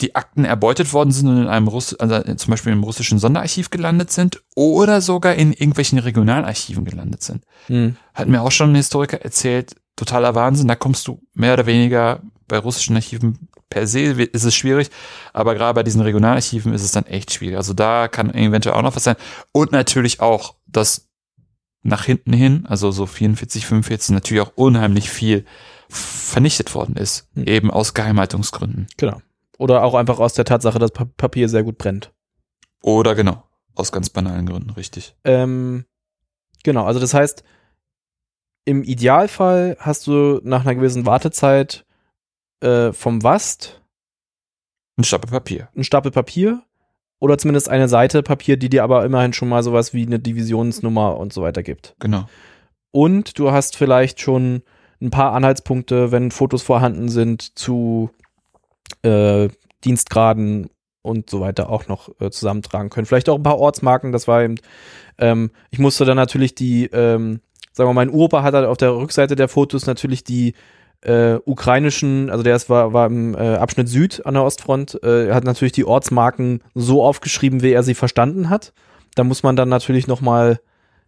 [0.00, 3.70] die Akten erbeutet worden sind und in einem Russ also zum Beispiel im russischen Sonderarchiv
[3.70, 7.44] gelandet sind oder sogar in irgendwelchen Regionalarchiven gelandet sind.
[7.66, 7.96] Hm.
[8.14, 12.20] Hat mir auch schon ein Historiker erzählt, totaler Wahnsinn, da kommst du mehr oder weniger
[12.48, 14.90] bei russischen Archiven per se ist es schwierig,
[15.32, 17.56] aber gerade bei diesen Regionalarchiven ist es dann echt schwierig.
[17.56, 19.16] Also da kann eventuell auch noch was sein.
[19.52, 21.08] Und natürlich auch, dass
[21.82, 25.46] nach hinten hin, also so 44, 45, natürlich auch unheimlich viel
[25.88, 27.44] vernichtet worden ist, hm.
[27.44, 28.88] eben aus Geheimhaltungsgründen.
[28.98, 29.22] Genau.
[29.56, 32.12] Oder auch einfach aus der Tatsache, dass Papier sehr gut brennt.
[32.82, 33.42] Oder genau,
[33.74, 35.14] aus ganz banalen Gründen, richtig.
[35.24, 35.86] Ähm,
[36.62, 37.42] genau, also das heißt,
[38.66, 41.86] im Idealfall hast du nach einer gewissen Wartezeit
[42.62, 43.82] äh, vom Wast.
[44.96, 45.68] Ein Stapel Papier.
[45.76, 46.62] Ein Stapel Papier.
[47.18, 51.16] Oder zumindest eine Seite Papier, die dir aber immerhin schon mal sowas wie eine Divisionsnummer
[51.18, 51.94] und so weiter gibt.
[52.00, 52.26] Genau.
[52.90, 54.62] Und du hast vielleicht schon
[55.00, 58.10] ein paar Anhaltspunkte, wenn Fotos vorhanden sind, zu
[59.02, 59.48] äh,
[59.84, 60.68] Dienstgraden
[61.02, 63.06] und so weiter auch noch äh, zusammentragen können.
[63.06, 64.56] Vielleicht auch ein paar Ortsmarken, das war eben,
[65.18, 67.40] ähm, ich musste dann natürlich die, ähm,
[67.72, 70.54] sagen wir mal, mein Uropa hat halt auf der Rückseite der Fotos natürlich die
[71.02, 75.32] äh, ukrainischen, also der ist, war, war im äh, Abschnitt Süd an der Ostfront, äh,
[75.32, 78.72] hat natürlich die Ortsmarken so aufgeschrieben, wie er sie verstanden hat.
[79.14, 80.60] Da muss man dann natürlich nochmal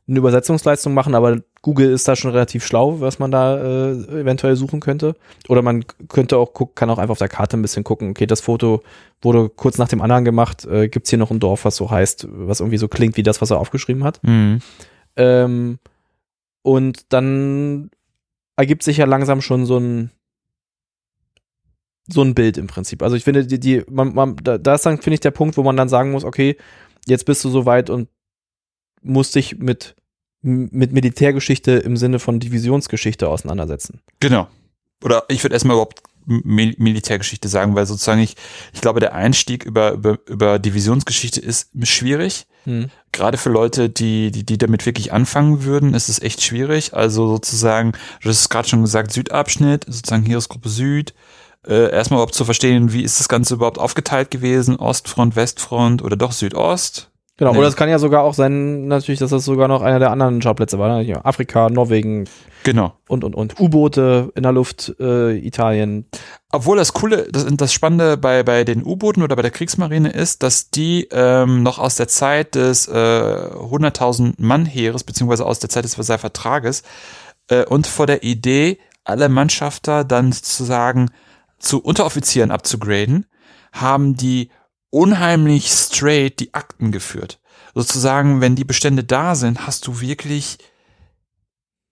[0.07, 4.55] eine Übersetzungsleistung machen, aber Google ist da schon relativ schlau, was man da äh, eventuell
[4.55, 5.15] suchen könnte.
[5.49, 8.27] Oder man könnte auch gucken, kann auch einfach auf der Karte ein bisschen gucken, okay,
[8.27, 8.83] das Foto
[9.23, 12.29] wurde kurz nach dem anderen gemacht, äh, gibt hier noch ein Dorf, was so heißt,
[12.31, 14.23] was irgendwie so klingt wie das, was er aufgeschrieben hat.
[14.23, 14.59] Mhm.
[15.17, 15.79] Ähm,
[16.63, 17.91] und dann
[18.57, 20.11] ergibt sich ja langsam schon so ein
[22.07, 23.03] so ein Bild im Prinzip.
[23.03, 25.63] Also ich finde, die, die, man, man, da, ist dann, finde ich, der Punkt, wo
[25.63, 26.57] man dann sagen muss, okay,
[27.07, 28.09] jetzt bist du so weit und
[29.01, 29.97] musst dich mit,
[30.43, 34.01] mit Militärgeschichte im Sinne von Divisionsgeschichte auseinandersetzen.
[34.21, 34.49] Genau.
[35.03, 38.37] Oder ich würde erstmal überhaupt Mil Militärgeschichte sagen, weil sozusagen ich,
[38.73, 42.47] ich glaube, der Einstieg über, über, über Divisionsgeschichte ist schwierig.
[42.65, 42.91] Hm.
[43.13, 46.95] Gerade für Leute, die, die, die damit wirklich anfangen würden, ist es echt schwierig.
[46.95, 51.15] Also sozusagen, du hast es gerade schon gesagt, Südabschnitt, sozusagen Heeresgruppe Süd.
[51.67, 56.17] Äh, erstmal überhaupt zu verstehen, wie ist das Ganze überhaupt aufgeteilt gewesen, Ostfront, Westfront oder
[56.17, 57.11] doch Südost.
[57.37, 57.59] Genau, Nee.
[57.59, 60.41] oder es kann ja sogar auch sein, natürlich, dass das sogar noch einer der anderen
[60.41, 61.03] Schauplätze war.
[61.03, 61.25] Ne?
[61.25, 62.27] Afrika, Norwegen
[62.65, 62.99] Genau.
[63.09, 63.61] und, und, und.
[63.61, 66.07] U-Boote in der Luft, äh, Italien.
[66.51, 70.43] Obwohl das Coole, das, das Spannende bei, bei den U-Booten oder bei der Kriegsmarine ist,
[70.43, 75.85] dass die ähm, noch aus der Zeit des äh, 100.000 Mann-Heeres, beziehungsweise aus der Zeit
[75.85, 76.83] des Versailler Vertrages
[77.49, 81.11] äh, und vor der Idee, alle Mannschafter dann sozusagen
[81.59, 83.27] zu Unteroffizieren abzugraden,
[83.73, 84.51] haben die
[84.89, 87.41] unheimlich straight die Akten geführt.
[87.75, 90.59] Sozusagen, wenn die Bestände da sind, hast du wirklich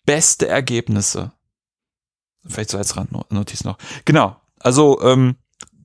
[0.06, 1.32] beste Ergebnisse.
[2.46, 3.78] Vielleicht so als Randnotiz noch.
[4.04, 4.36] Genau.
[4.58, 5.36] Also, ähm,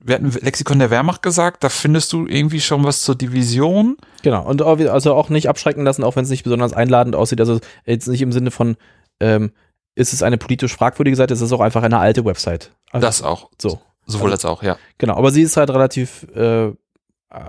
[0.04, 3.98] wir hatten Lexikon der Wehrmacht gesagt, da findest du irgendwie schon was zur Division.
[4.24, 7.40] Genau, und auch, also auch nicht abschrecken lassen, auch wenn es nicht besonders einladend aussieht.
[7.42, 8.78] Also jetzt nicht im Sinne von,
[9.20, 9.52] ähm,
[9.96, 12.72] ist es eine politisch fragwürdige Seite, es ist auch einfach eine alte Website.
[12.92, 13.50] Also, Das auch.
[13.62, 13.82] so.
[14.06, 14.78] Sowohl Also- als auch, ja.
[14.98, 16.72] Genau, aber sie ist halt relativ äh,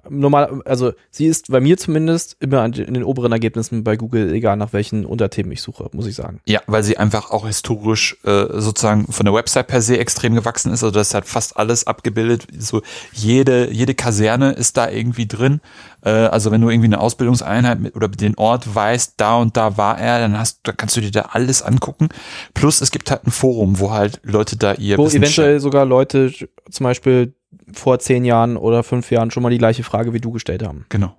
[0.09, 4.57] normal, also sie ist bei mir zumindest immer in den oberen Ergebnissen bei Google, egal
[4.57, 6.41] nach welchen Unterthemen ich suche, muss ich sagen.
[6.47, 10.73] Ja, weil sie einfach auch historisch äh, sozusagen von der Website per se extrem gewachsen
[10.73, 10.83] ist.
[10.83, 12.47] Also das hat fast alles abgebildet.
[12.59, 15.61] So jede jede Kaserne ist da irgendwie drin.
[16.03, 19.77] Äh, also wenn du irgendwie eine Ausbildungseinheit mit, oder den Ort weißt, da und da
[19.77, 22.09] war er, dann hast, da kannst du dir da alles angucken.
[22.55, 26.33] Plus es gibt halt ein Forum, wo halt Leute da ihr Wo eventuell sogar Leute
[26.71, 27.35] zum Beispiel
[27.72, 30.87] vor zehn Jahren oder fünf Jahren schon mal die gleiche Frage wie du gestellt haben.
[30.88, 31.16] Genau.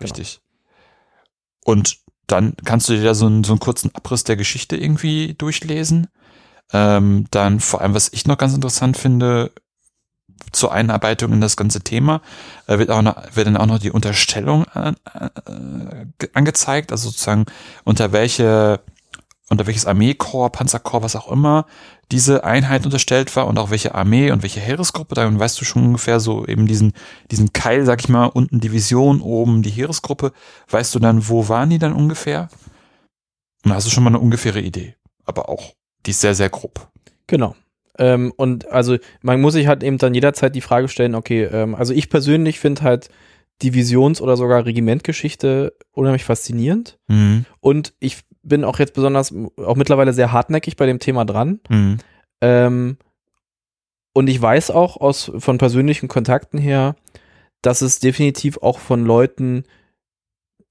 [0.00, 0.40] Richtig.
[1.64, 5.34] Und dann kannst du dir da so einen, so einen kurzen Abriss der Geschichte irgendwie
[5.34, 6.08] durchlesen.
[6.72, 9.52] Ähm, dann vor allem, was ich noch ganz interessant finde,
[10.52, 12.20] zur Einarbeitung in das ganze Thema,
[12.66, 17.08] äh, wird, auch noch, wird dann auch noch die Unterstellung äh, äh, ge- angezeigt, also
[17.08, 17.44] sozusagen
[17.84, 18.80] unter welche,
[19.52, 21.66] unter welches Armeekorps, Panzerkorps, was auch immer,
[22.10, 25.84] diese Einheit unterstellt war und auch welche Armee und welche Heeresgruppe, dann weißt du schon
[25.84, 26.92] ungefähr so eben diesen,
[27.30, 30.32] diesen Keil, sag ich mal, unten Division, oben die Heeresgruppe,
[30.68, 32.48] weißt du dann, wo waren die dann ungefähr?
[33.64, 34.96] Und da hast du schon mal eine ungefähre Idee.
[35.24, 35.72] Aber auch,
[36.06, 36.90] die ist sehr, sehr grob.
[37.26, 37.54] Genau.
[37.98, 41.74] Ähm, und also man muss sich halt eben dann jederzeit die Frage stellen, okay, ähm,
[41.74, 43.10] also ich persönlich finde halt
[43.62, 46.98] Divisions- oder sogar Regimentgeschichte unheimlich faszinierend.
[47.08, 47.44] Mhm.
[47.60, 51.60] Und ich bin auch jetzt besonders, auch mittlerweile sehr hartnäckig bei dem Thema dran.
[51.68, 51.98] Mhm.
[52.40, 52.96] Ähm,
[54.14, 56.96] und ich weiß auch aus von persönlichen Kontakten her,
[57.62, 59.64] dass es definitiv auch von Leuten,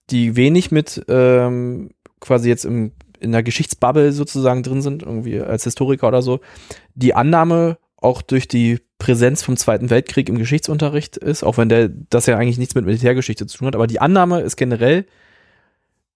[0.10, 5.63] die wenig mit ähm, quasi jetzt im, in der Geschichtsbubble sozusagen drin sind, irgendwie als
[5.63, 6.41] Historiker oder so,
[6.93, 11.89] die Annahme auch durch die Präsenz vom Zweiten Weltkrieg im Geschichtsunterricht ist, auch wenn der
[11.89, 15.05] das ja eigentlich nichts mit Militärgeschichte zu tun hat, aber die Annahme ist generell,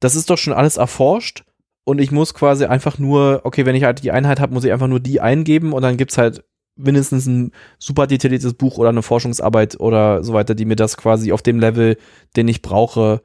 [0.06, 1.44] das ist doch schon alles erforscht
[1.84, 4.72] und ich muss quasi einfach nur, okay, wenn ich halt die Einheit habe, muss ich
[4.72, 6.44] einfach nur die eingeben und dann gibt's halt
[6.78, 11.32] mindestens ein super detailliertes Buch oder eine Forschungsarbeit oder so weiter, die mir das quasi
[11.32, 11.98] auf dem Level,
[12.36, 13.22] den ich brauche,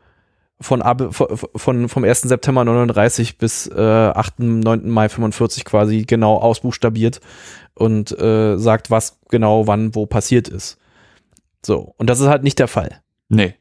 [0.61, 2.21] von, Ab- von, von vom 1.
[2.23, 4.41] September 39 bis äh, 8.
[4.41, 4.89] 9.
[4.91, 7.21] Mai 45 quasi genau ausbuchstabiert
[7.75, 10.77] und äh, sagt, was genau wann wo passiert ist.
[11.65, 13.01] So, und das ist halt nicht der Fall.
[13.29, 13.55] Nee.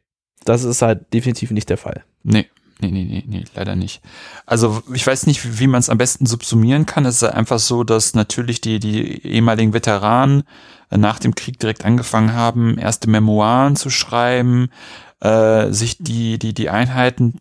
[0.46, 2.04] Das ist halt definitiv nicht der Fall.
[2.24, 2.48] Nee.
[2.82, 4.02] Nee, nee, nee, nee, leider nicht.
[4.46, 7.06] Also ich weiß nicht, wie, man es am besten subsumieren kann.
[7.06, 10.44] Es ist einfach so, dass natürlich die, die ehemaligen Veteranen
[10.90, 14.70] äh, nach dem Krieg direkt angefangen haben, erste Memoiren zu schreiben,
[15.20, 17.40] äh, sich die, die, die Einheiten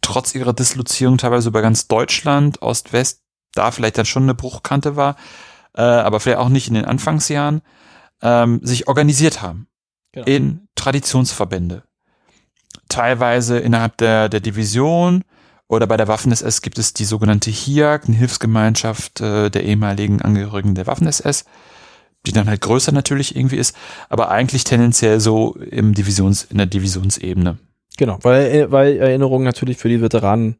[0.00, 3.22] trotz ihrer Dislozierung teilweise über ganz Deutschland, Ost-West,
[3.54, 5.16] da vielleicht dann schon eine Bruchkante war,
[5.74, 7.62] äh, aber vielleicht auch nicht in den Anfangsjahren,
[8.20, 9.66] ähm, sich organisiert haben
[10.12, 10.26] Genau.
[10.26, 11.84] in Traditionsverbände.
[12.92, 15.24] Teilweise innerhalb der, der Division
[15.66, 20.74] oder bei der Waffen-SS gibt es die sogenannte HIAG, eine Hilfsgemeinschaft äh, der ehemaligen Angehörigen
[20.74, 21.46] der Waffen-SS,
[22.26, 23.74] die dann halt größer natürlich irgendwie ist,
[24.10, 27.56] aber eigentlich tendenziell so im Divisions, in der Divisionsebene.
[27.96, 30.56] Genau, weil, äh, weil Erinnerung natürlich für die Veteranen,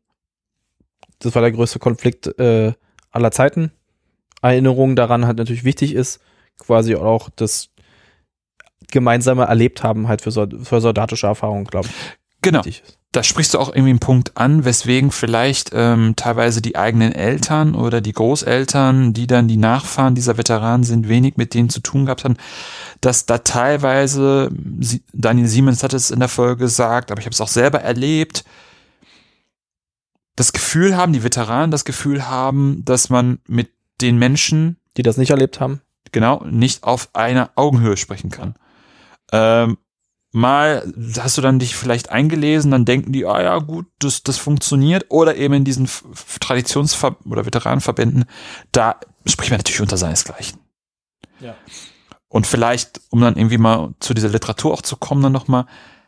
[1.19, 2.73] das war der größte Konflikt äh,
[3.11, 3.73] aller Zeiten.
[4.41, 6.21] Erinnerung daran halt natürlich wichtig ist,
[6.59, 7.69] quasi auch das
[8.91, 11.95] gemeinsame Erlebt haben halt für, Sol- für soldatische Erfahrungen, glaube ich,
[12.43, 12.65] Genau.
[12.65, 12.99] wichtig ist.
[13.13, 17.75] da sprichst du auch irgendwie einen Punkt an, weswegen vielleicht ähm, teilweise die eigenen Eltern
[17.75, 22.07] oder die Großeltern, die dann die Nachfahren dieser Veteranen sind, wenig mit denen zu tun
[22.07, 22.37] gehabt haben,
[23.01, 24.51] dass da teilweise,
[25.13, 28.45] Daniel Siemens hat es in der Folge gesagt, aber ich habe es auch selber erlebt,
[30.37, 35.17] das Gefühl haben, die Veteranen das Gefühl haben, dass man mit den Menschen Die das
[35.17, 35.83] nicht erlebt haben.
[36.11, 38.55] genau, nicht auf einer Augenhöhe sprechen kann.
[39.31, 39.79] Ähm,
[40.33, 44.39] mal hast du dann dich vielleicht eingelesen, dann denken die, ah ja, gut, das, das
[44.39, 45.07] funktioniert.
[45.11, 48.25] Oder eben in diesen Traditionsver- oder Veteranenverbänden,
[48.73, 50.59] da spricht man natürlich unter seinesgleichen.
[51.41, 51.55] Ja.
[52.29, 55.67] Und vielleicht, um dann irgendwie mal zu dieser Literatur auch zu kommen, dann nochmal,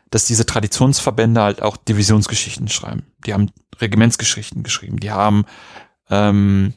[0.09, 3.05] dass diese Traditionsverbände halt auch Divisionsgeschichten schreiben.
[3.25, 4.99] Die haben Regimentsgeschichten geschrieben.
[4.99, 5.45] Die haben
[6.09, 6.73] ähm,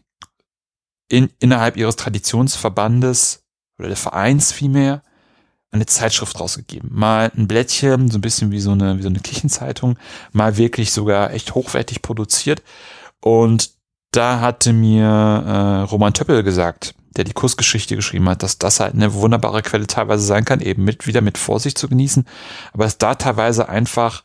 [1.09, 3.45] in, innerhalb ihres Traditionsverbandes
[3.79, 5.03] oder der Vereins vielmehr
[5.71, 6.91] eine Zeitschrift rausgegeben.
[6.93, 9.99] Mal ein Blättchen, so ein bisschen wie so eine, wie so eine Kirchenzeitung,
[10.33, 12.63] mal wirklich sogar echt hochwertig produziert.
[13.21, 13.71] Und
[14.13, 18.95] da hatte mir äh, Roman Töppel gesagt, der die Kursgeschichte geschrieben hat, dass das halt
[18.95, 22.27] eine wunderbare Quelle teilweise sein kann, eben mit wieder mit Vorsicht zu genießen,
[22.73, 24.23] aber es da teilweise einfach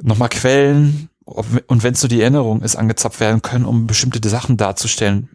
[0.00, 4.56] nochmal Quellen und wenn es so die Erinnerung ist, angezapft werden können, um bestimmte Sachen
[4.56, 5.30] darzustellen.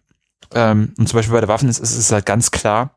[0.53, 2.96] Ähm, und zum Beispiel bei der Waffen ist, ist es halt ganz klar,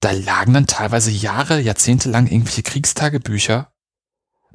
[0.00, 3.72] da lagen dann teilweise Jahre, Jahrzehnte lang irgendwelche Kriegstagebücher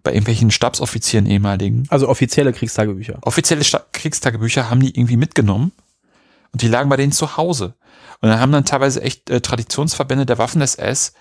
[0.03, 1.85] bei irgendwelchen Stabsoffizieren ehemaligen.
[1.89, 3.19] Also offizielle Kriegstagebücher.
[3.21, 5.71] Offizielle Sta Kriegstagebücher haben die irgendwie mitgenommen
[6.51, 7.75] und die lagen bei denen zu Hause.
[8.21, 11.13] Und dann haben dann teilweise echt äh, Traditionsverbände der Waffen-SS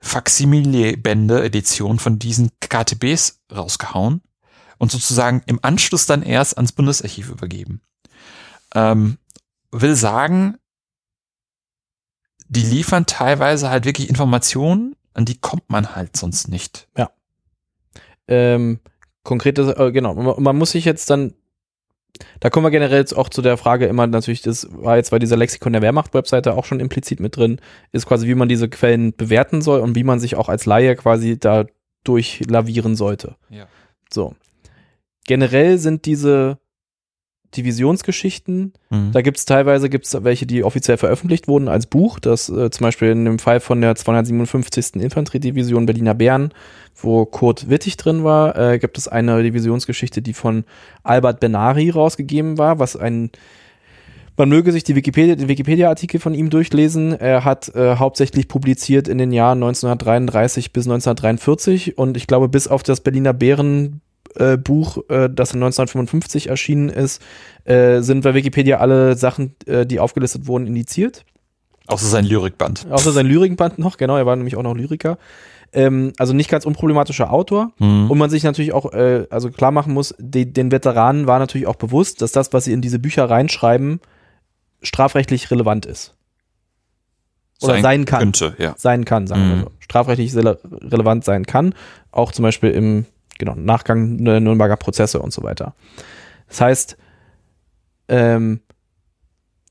[0.00, 4.20] Faksimile-Bände, Edition von diesen KTBs rausgehauen
[4.78, 7.80] und sozusagen im Anschluss dann erst ans Bundesarchiv übergeben.
[8.74, 9.18] Ähm,
[9.70, 10.58] will sagen,
[12.54, 16.86] die liefern teilweise halt wirklich Informationen, an die kommt man halt sonst nicht.
[16.98, 17.10] Ja.
[18.28, 18.80] Ähm,
[19.24, 21.32] konkrete, äh, genau, man, man, muss sich jetzt dann,
[22.40, 25.18] da kommen wir generell jetzt auch zu der Frage immer natürlich, das war jetzt bei
[25.18, 27.58] dieser Lexikon der Wehrmacht-Webseite auch schon implizit mit drin,
[27.90, 30.94] ist quasi, wie man diese Quellen bewerten soll und wie man sich auch als Laie
[30.94, 31.64] quasi da
[32.04, 33.36] durchlavieren sollte.
[33.48, 33.66] Ja.
[34.12, 34.34] So.
[35.24, 36.58] Generell sind diese
[37.56, 38.72] Divisionsgeschichten.
[38.90, 39.12] Mhm.
[39.12, 42.18] Da gibt es teilweise gibt's welche, die offiziell veröffentlicht wurden als Buch.
[42.18, 44.96] Das äh, zum Beispiel in dem Fall von der 257.
[44.96, 46.52] Infanteriedivision Berliner Bären,
[46.96, 50.64] wo Kurt Wittig drin war, äh, gibt es eine Divisionsgeschichte, die von
[51.02, 53.30] Albert Benari rausgegeben war, was ein
[54.36, 57.12] man möge sich die Wikipedia, den Wikipedia-Artikel von ihm durchlesen.
[57.12, 62.66] Er hat äh, hauptsächlich publiziert in den Jahren 1933 bis 1943 und ich glaube, bis
[62.66, 64.00] auf das Berliner Bären
[64.36, 67.22] äh, Buch, äh, das in 1955 erschienen ist,
[67.64, 71.24] äh, sind bei Wikipedia alle Sachen, äh, die aufgelistet wurden, indiziert.
[71.86, 72.86] Außer sein Lyrikband.
[72.90, 75.18] Außer sein Lyrikband noch, genau, er war nämlich auch noch Lyriker.
[75.72, 77.72] Ähm, also nicht ganz unproblematischer Autor.
[77.78, 78.10] Mhm.
[78.10, 81.66] Und man sich natürlich auch, äh, also klar machen muss, die, den Veteranen war natürlich
[81.66, 84.00] auch bewusst, dass das, was sie in diese Bücher reinschreiben,
[84.82, 86.14] strafrechtlich relevant ist.
[87.62, 88.20] Oder sein, sein kann.
[88.20, 88.74] Könnte, ja.
[88.76, 89.60] Sein kann, sagen wir mhm.
[89.62, 89.70] so.
[89.78, 91.74] Strafrechtlich relevant sein kann.
[92.10, 93.06] Auch zum Beispiel im
[93.44, 95.74] genau, Nachgang der Nürnberger Prozesse und so weiter.
[96.48, 96.96] Das heißt,
[98.06, 98.60] ähm,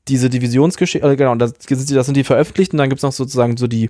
[0.08, 3.66] diese Divisionsgeschichte, äh, genau, das, das, sind die veröffentlichten, dann gibt es noch sozusagen so
[3.66, 3.88] die,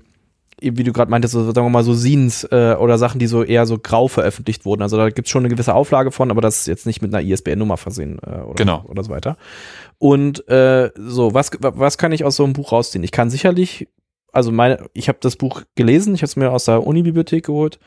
[0.61, 3.42] wie du gerade meintest, so, sagen wir mal so Scenes äh, oder Sachen, die so
[3.42, 4.83] eher so grau veröffentlicht wurden.
[4.83, 7.12] Also da gibt es schon eine gewisse Auflage von, aber das ist jetzt nicht mit
[7.12, 8.85] einer ISBN-Nummer versehen äh, oder, genau.
[8.87, 9.37] oder so weiter.
[9.99, 13.03] Und äh, so, was, was kann ich aus so einem Buch rausziehen?
[13.03, 13.88] Ich kann sicherlich,
[14.33, 17.81] also meine, ich habe das Buch gelesen, ich habe es mir aus der Uni-Bibliothek geholt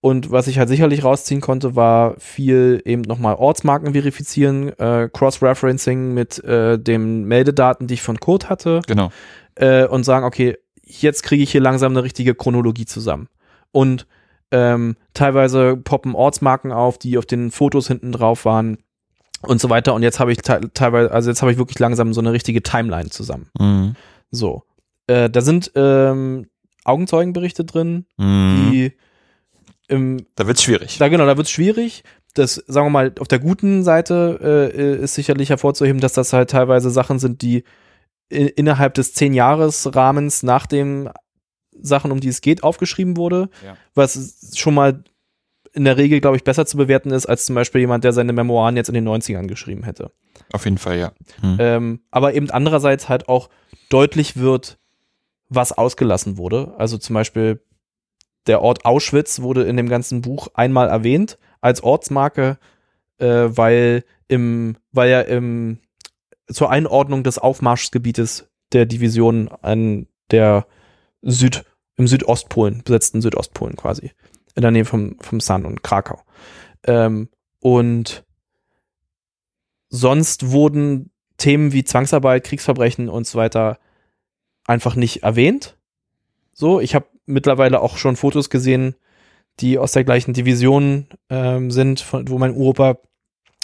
[0.00, 6.14] und was ich halt sicherlich rausziehen konnte, war viel eben nochmal Ortsmarken verifizieren, äh, Cross-Referencing
[6.14, 8.80] mit äh, den Meldedaten, die ich von Code hatte.
[8.86, 9.10] Genau.
[9.56, 13.28] Äh, und sagen, okay, jetzt kriege ich hier langsam eine richtige Chronologie zusammen.
[13.72, 14.06] Und
[14.52, 18.78] ähm, teilweise poppen Ortsmarken auf, die auf den Fotos hinten drauf waren
[19.42, 19.94] und so weiter.
[19.94, 22.62] Und jetzt habe ich te teilweise, also jetzt habe ich wirklich langsam so eine richtige
[22.62, 23.48] Timeline zusammen.
[23.58, 23.96] Mhm.
[24.30, 24.62] So.
[25.08, 26.46] Äh, da sind ähm,
[26.84, 28.70] Augenzeugenberichte drin, mhm.
[28.70, 28.92] die
[29.88, 30.98] im, da wird's schwierig.
[30.98, 32.04] Da genau, da wird's schwierig.
[32.34, 36.50] Das, sagen wir mal, auf der guten Seite äh, ist sicherlich hervorzuheben, dass das halt
[36.50, 37.64] teilweise Sachen sind, die
[38.30, 41.08] innerhalb des zehn Jahres Rahmens nach dem
[41.80, 43.76] Sachen, um die es geht, aufgeschrieben wurde, ja.
[43.94, 45.02] was schon mal
[45.72, 48.32] in der Regel, glaube ich, besser zu bewerten ist, als zum Beispiel jemand, der seine
[48.32, 50.12] Memoiren jetzt in den 90ern geschrieben hätte.
[50.52, 51.12] Auf jeden Fall, ja.
[51.40, 51.56] Hm.
[51.58, 53.48] Ähm, aber eben andererseits halt auch
[53.88, 54.78] deutlich wird,
[55.48, 56.74] was ausgelassen wurde.
[56.78, 57.62] Also zum Beispiel
[58.48, 62.58] der Ort Auschwitz wurde in dem ganzen Buch einmal erwähnt als Ortsmarke,
[63.18, 65.78] äh, weil im, weil ja im
[66.50, 70.66] zur Einordnung des Aufmarschgebietes der Division an der
[71.22, 71.64] Süd,
[71.96, 74.12] im Südostpolen, besetzten Südostpolen quasi.
[74.54, 76.22] In der Nähe vom, vom San und Krakau.
[76.84, 77.28] Ähm,
[77.60, 78.24] und
[79.88, 83.78] sonst wurden Themen wie Zwangsarbeit, Kriegsverbrechen und so weiter
[84.66, 85.76] einfach nicht erwähnt.
[86.52, 88.94] So, ich habe mittlerweile auch schon Fotos gesehen,
[89.60, 92.98] die aus der gleichen Division ähm, sind, von, wo mein Uropa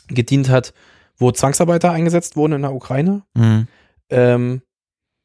[0.08, 0.74] gedient hat,
[1.16, 3.22] wo Zwangsarbeiter eingesetzt wurden in der Ukraine.
[3.34, 3.68] Mhm.
[4.10, 4.62] Ähm,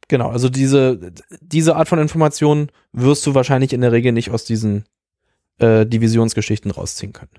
[0.07, 1.11] genau, also diese,
[1.41, 4.86] diese Art von Informationen wirst du wahrscheinlich in der Regel nicht aus diesen
[5.60, 7.32] äh, Divisionsgeschichten rausziehen können.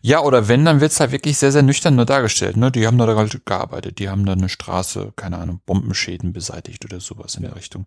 [0.00, 2.56] Ja, oder wenn, dann wird's halt wirklich sehr, sehr nüchtern nur dargestellt.
[2.56, 2.70] Ne?
[2.70, 7.00] Die haben da halt gearbeitet, die haben da eine Straße, keine Ahnung, Bombenschäden beseitigt oder
[7.00, 7.86] sowas in der Richtung.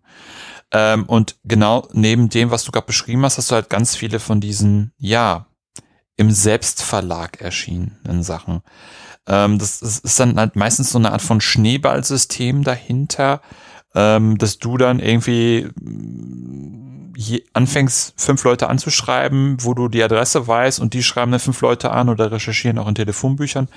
[0.72, 4.18] Ähm, und genau neben dem, was du gerade beschrieben hast, hast du halt ganz viele
[4.18, 5.46] von diesen, ja,
[6.16, 8.62] im Selbstverlag erschienenen Sachen.
[9.26, 13.40] Ähm, das, das ist dann halt meistens so eine Art von Schneeballsystem dahinter,
[13.94, 15.68] ähm, dass du dann irgendwie
[17.22, 21.60] je, anfängst, fünf Leute anzuschreiben, wo du die Adresse weißt und die schreiben dann fünf
[21.60, 23.68] Leute an oder recherchieren auch in Telefonbüchern.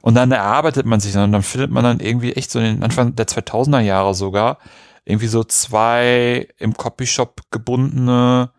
[0.00, 2.64] Und dann erarbeitet man sich dann und dann findet man dann irgendwie echt so in
[2.66, 4.58] den Anfang der 2000er Jahre sogar
[5.04, 8.50] irgendwie so zwei im Copyshop gebundene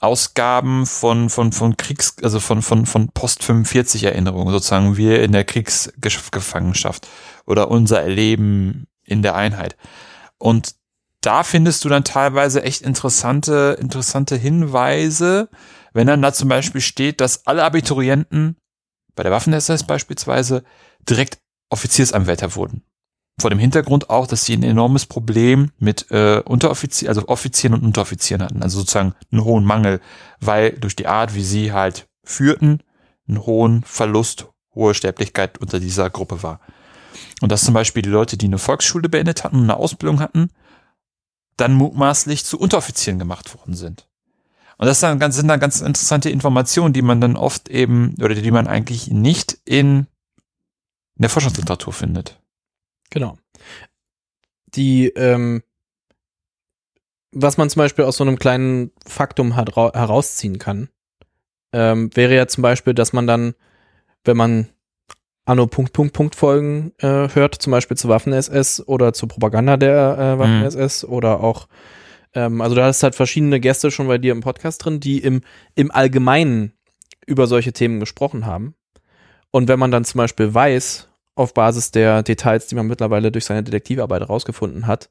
[0.00, 5.32] Ausgaben von, von, von Kriegs, also von, von, von Post 45 Erinnerungen, sozusagen wir in
[5.32, 7.08] der Kriegsgefangenschaft
[7.46, 9.76] oder unser Erleben in der Einheit.
[10.36, 10.74] Und
[11.20, 15.48] da findest du dann teilweise echt interessante, interessante Hinweise,
[15.92, 18.56] wenn dann da zum Beispiel steht, dass alle Abiturienten
[19.14, 20.62] bei der Waffen-SS beispielsweise
[21.08, 21.38] direkt
[21.70, 22.82] Offiziersanwärter wurden.
[23.40, 27.84] Vor dem Hintergrund auch, dass sie ein enormes Problem mit äh, Unteroffizieren, also Offizieren und
[27.84, 30.00] Unteroffizieren hatten, also sozusagen einen hohen Mangel,
[30.40, 32.80] weil durch die Art, wie sie halt führten,
[33.28, 36.60] einen hohen Verlust, hohe Sterblichkeit unter dieser Gruppe war.
[37.40, 40.50] Und dass zum Beispiel die Leute, die eine Volksschule beendet hatten und eine Ausbildung hatten,
[41.58, 44.08] dann mutmaßlich zu Unteroffizieren gemacht worden sind.
[44.78, 48.68] Und das sind dann ganz, interessante Informationen, die man dann oft eben, oder die man
[48.68, 50.06] eigentlich nicht in,
[51.16, 52.40] in der Forschungsliteratur findet.
[53.10, 53.36] Genau.
[54.74, 55.64] Die, ähm,
[57.32, 60.88] was man zum Beispiel aus so einem kleinen Faktum herausziehen kann,
[61.72, 63.54] ähm, wäre ja zum Beispiel, dass man dann,
[64.24, 64.68] wenn man
[65.48, 69.78] Anno Punkt Punkt Punkt Folgen äh, hört, zum Beispiel zu Waffen SS oder zur Propaganda
[69.78, 71.12] der äh, Waffen SS mhm.
[71.14, 71.68] oder auch,
[72.34, 75.40] ähm, also da hast halt verschiedene Gäste schon bei dir im Podcast drin, die im,
[75.74, 76.74] im Allgemeinen
[77.26, 78.74] über solche Themen gesprochen haben.
[79.50, 83.46] Und wenn man dann zum Beispiel weiß, auf Basis der Details, die man mittlerweile durch
[83.46, 85.08] seine Detektivarbeit herausgefunden hat,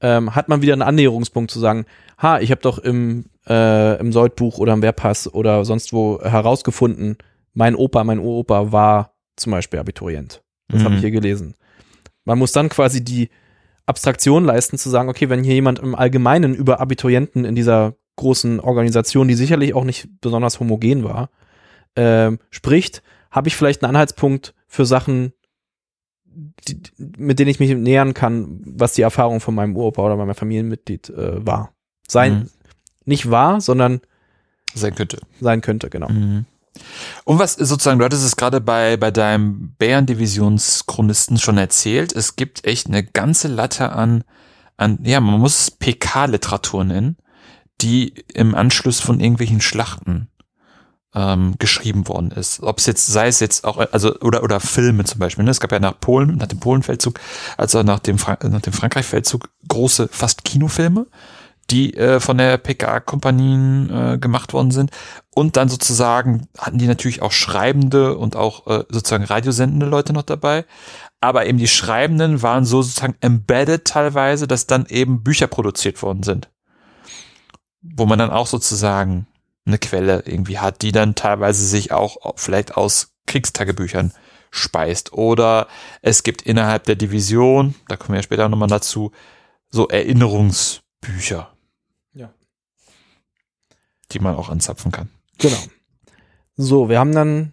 [0.00, 1.84] ähm, hat man wieder einen Annäherungspunkt zu sagen,
[2.16, 7.18] ha, ich habe doch im, äh, im Soldbuch oder im Wehrpass oder sonst wo herausgefunden,
[7.52, 10.42] mein Opa, mein Uropa war zum Beispiel Abiturient.
[10.68, 10.84] Das mhm.
[10.84, 11.54] habe ich hier gelesen.
[12.24, 13.30] Man muss dann quasi die
[13.86, 18.60] Abstraktion leisten, zu sagen, okay, wenn hier jemand im Allgemeinen über Abiturienten in dieser großen
[18.60, 21.30] Organisation, die sicherlich auch nicht besonders homogen war,
[21.94, 25.32] äh, spricht, habe ich vielleicht einen Anhaltspunkt für Sachen,
[26.68, 26.80] die,
[27.16, 31.08] mit denen ich mich nähern kann, was die Erfahrung von meinem Uropa oder meinem Familienmitglied
[31.10, 31.72] äh, war.
[32.06, 32.50] Sein, mhm.
[33.06, 34.00] nicht wahr, sondern
[34.74, 35.18] sein könnte.
[35.40, 36.08] Sein könnte, genau.
[36.10, 36.44] Mhm.
[37.24, 42.64] Und was sozusagen, du hattest es gerade bei, bei deinem Bären-Divisionschronisten schon erzählt, es gibt
[42.64, 44.24] echt eine ganze Latte an,
[44.76, 47.16] an ja, man muss es PK-Literatur nennen,
[47.80, 50.28] die im Anschluss von irgendwelchen Schlachten
[51.14, 52.62] ähm, geschrieben worden ist.
[52.62, 55.44] Ob es jetzt, sei es jetzt auch, also, oder, oder Filme zum Beispiel.
[55.44, 55.50] Ne?
[55.50, 57.18] Es gab ja nach Polen, nach dem Polenfeldzug,
[57.56, 61.06] also nach dem, Fra nach dem Frankreich-Feldzug große, fast Kinofilme
[61.70, 64.90] die äh, von der PKA-Kompanien äh, gemacht worden sind.
[65.34, 70.22] Und dann sozusagen hatten die natürlich auch schreibende und auch äh, sozusagen radiosendende Leute noch
[70.22, 70.64] dabei.
[71.20, 76.22] Aber eben die Schreibenden waren so sozusagen embedded teilweise, dass dann eben Bücher produziert worden
[76.22, 76.48] sind.
[77.82, 79.26] Wo man dann auch sozusagen
[79.66, 84.12] eine Quelle irgendwie hat, die dann teilweise sich auch vielleicht aus Kriegstagebüchern
[84.50, 85.12] speist.
[85.12, 85.68] Oder
[86.00, 89.12] es gibt innerhalb der Division, da kommen wir später nochmal dazu,
[89.68, 91.52] so Erinnerungsbücher
[94.12, 95.08] die man auch anzapfen kann.
[95.38, 95.58] Genau.
[96.56, 97.52] So, wir haben dann,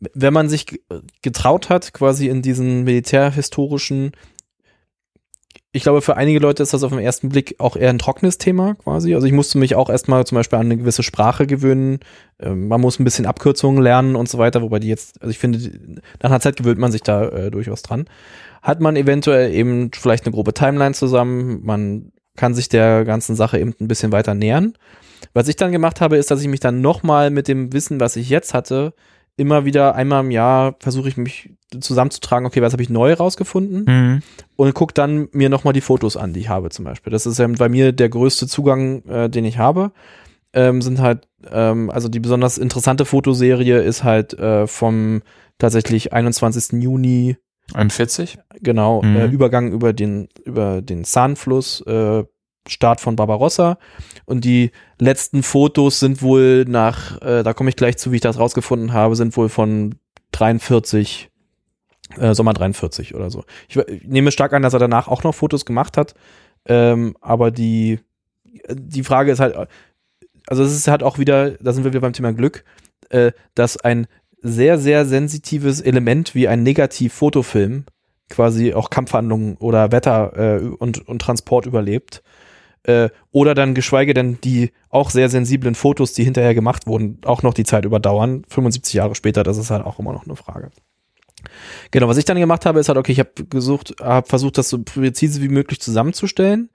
[0.00, 0.80] wenn man sich
[1.22, 4.12] getraut hat, quasi in diesen militärhistorischen,
[5.70, 8.38] ich glaube, für einige Leute ist das auf den ersten Blick auch eher ein trockenes
[8.38, 9.14] Thema quasi.
[9.14, 12.00] Also ich musste mich auch erstmal zum Beispiel an eine gewisse Sprache gewöhnen.
[12.40, 15.38] Ähm, man muss ein bisschen Abkürzungen lernen und so weiter, wobei die jetzt, also ich
[15.38, 15.58] finde,
[16.22, 18.06] nach einer Zeit gewöhnt man sich da äh, durchaus dran.
[18.62, 23.58] Hat man eventuell eben vielleicht eine grobe Timeline zusammen, man kann sich der ganzen Sache
[23.58, 24.72] eben ein bisschen weiter nähern.
[25.34, 28.16] Was ich dann gemacht habe, ist, dass ich mich dann nochmal mit dem Wissen, was
[28.16, 28.94] ich jetzt hatte,
[29.36, 33.84] immer wieder einmal im Jahr versuche ich mich zusammenzutragen, okay, was habe ich neu rausgefunden
[33.86, 34.22] mhm.
[34.56, 37.12] und gucke dann mir nochmal die Fotos an, die ich habe zum Beispiel.
[37.12, 39.92] Das ist ja bei mir der größte Zugang, äh, den ich habe.
[40.54, 45.22] Ähm, sind halt, ähm, also die besonders interessante Fotoserie ist halt äh, vom
[45.58, 46.80] tatsächlich 21.
[46.82, 47.36] Juni
[47.74, 48.38] 41?
[48.60, 49.16] Genau, mhm.
[49.16, 52.24] äh, Übergang über den, über den Zahnfluss, äh,
[52.66, 53.78] Start von Barbarossa.
[54.26, 58.22] Und die letzten Fotos sind wohl nach, äh, da komme ich gleich zu, wie ich
[58.22, 59.94] das rausgefunden habe, sind wohl von
[60.32, 61.30] 43,
[62.18, 63.44] äh, Sommer 43 oder so.
[63.68, 66.14] Ich, ich, nehme stark an, dass er danach auch noch Fotos gemacht hat.
[66.66, 68.00] Ähm, aber die,
[68.70, 69.56] die Frage ist halt,
[70.46, 72.64] also es ist halt auch wieder, da sind wir wieder beim Thema Glück,
[73.10, 74.06] äh, dass ein
[74.42, 77.84] sehr, sehr sensitives Element wie ein Negativ-Fotofilm
[78.28, 82.22] quasi auch Kampfhandlungen oder Wetter äh, und, und Transport überlebt.
[82.84, 87.42] Äh, oder dann geschweige denn die auch sehr sensiblen Fotos, die hinterher gemacht wurden, auch
[87.42, 88.44] noch die Zeit überdauern.
[88.48, 90.70] 75 Jahre später, das ist halt auch immer noch eine Frage.
[91.90, 94.68] Genau, was ich dann gemacht habe, ist halt, okay, ich habe gesucht, habe versucht, das
[94.68, 96.70] so präzise wie möglich zusammenzustellen.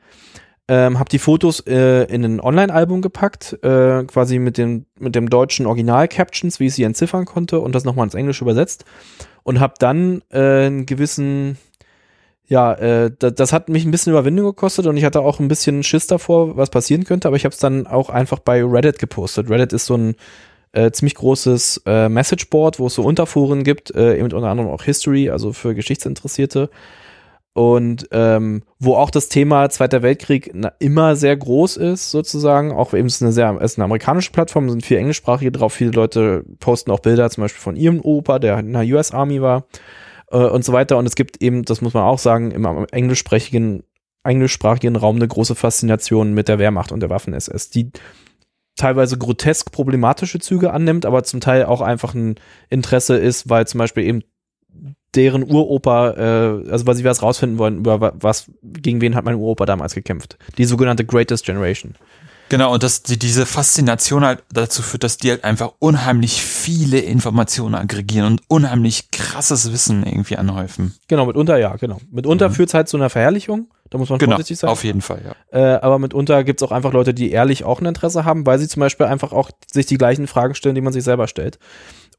[0.69, 5.29] Ähm, habe die Fotos äh, in ein Online-Album gepackt, äh, quasi mit dem, mit dem
[5.29, 8.85] deutschen Original-Captions, wie ich sie entziffern konnte und das nochmal ins Englische übersetzt
[9.43, 11.57] und habe dann äh, einen gewissen,
[12.47, 15.49] ja, äh, das, das hat mich ein bisschen Überwindung gekostet und ich hatte auch ein
[15.49, 18.99] bisschen Schiss davor, was passieren könnte, aber ich habe es dann auch einfach bei Reddit
[18.99, 19.49] gepostet.
[19.49, 20.15] Reddit ist so ein
[20.71, 24.83] äh, ziemlich großes äh, Messageboard, wo es so Unterforen gibt, äh, eben unter anderem auch
[24.83, 26.69] History, also für Geschichtsinteressierte
[27.53, 32.71] und ähm, wo auch das Thema Zweiter Weltkrieg immer sehr groß ist, sozusagen.
[32.71, 35.73] Auch eben ist eine sehr, ist eine amerikanische Plattform, sind viel englischsprachige drauf.
[35.73, 39.41] Viele Leute posten auch Bilder, zum Beispiel von ihrem Opa, der in der US Army
[39.41, 39.67] war
[40.31, 40.97] äh, und so weiter.
[40.97, 43.83] Und es gibt eben, das muss man auch sagen, im englischsprachigen,
[44.23, 47.91] englischsprachigen Raum eine große Faszination mit der Wehrmacht und der Waffen-SS, die
[48.75, 52.35] teilweise grotesk problematische Züge annimmt, aber zum Teil auch einfach ein
[52.71, 54.23] Interesse ist, weil zum Beispiel eben
[55.15, 59.35] deren Uropa, äh, also weil sie was rausfinden wollen, über was, gegen wen hat mein
[59.35, 60.37] Uropa damals gekämpft.
[60.57, 61.95] Die sogenannte Greatest Generation.
[62.49, 66.99] Genau, und dass die, diese Faszination halt dazu führt, dass die halt einfach unheimlich viele
[66.99, 70.93] Informationen aggregieren und unheimlich krasses Wissen irgendwie anhäufen.
[71.07, 71.99] Genau, mitunter ja, genau.
[72.11, 72.53] Mitunter mhm.
[72.53, 74.69] führt es halt zu einer Verherrlichung, da muss man genau, vorsichtig sein.
[74.69, 75.75] auf jeden Fall, ja.
[75.75, 78.59] Äh, aber mitunter gibt es auch einfach Leute, die ehrlich auch ein Interesse haben, weil
[78.59, 81.57] sie zum Beispiel einfach auch sich die gleichen Fragen stellen, die man sich selber stellt.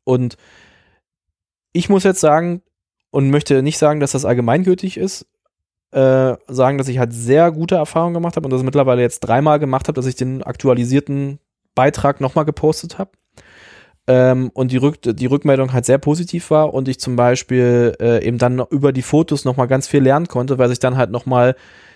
[0.03, 0.37] Und
[1.73, 2.63] ich muss jetzt sagen,
[3.15, 5.25] und möchte nicht sagen, dass das allgemeingültig ist,
[5.93, 9.61] äh, sagen, dass ich halt sehr gute Erfahrungen gemacht habe und das mittlerweile jetzt dreimal
[9.61, 11.39] gemacht habe, dass ich den aktualisierten
[11.77, 13.13] Beitrag nochmal gepostet habe.
[14.09, 18.27] Ähm, und die, Rück die Rückmeldung halt sehr positiv war und ich zum Beispiel äh,
[18.27, 21.55] eben dann über die Fotos nochmal ganz viel lernen konnte, weil sich dann halt nochmal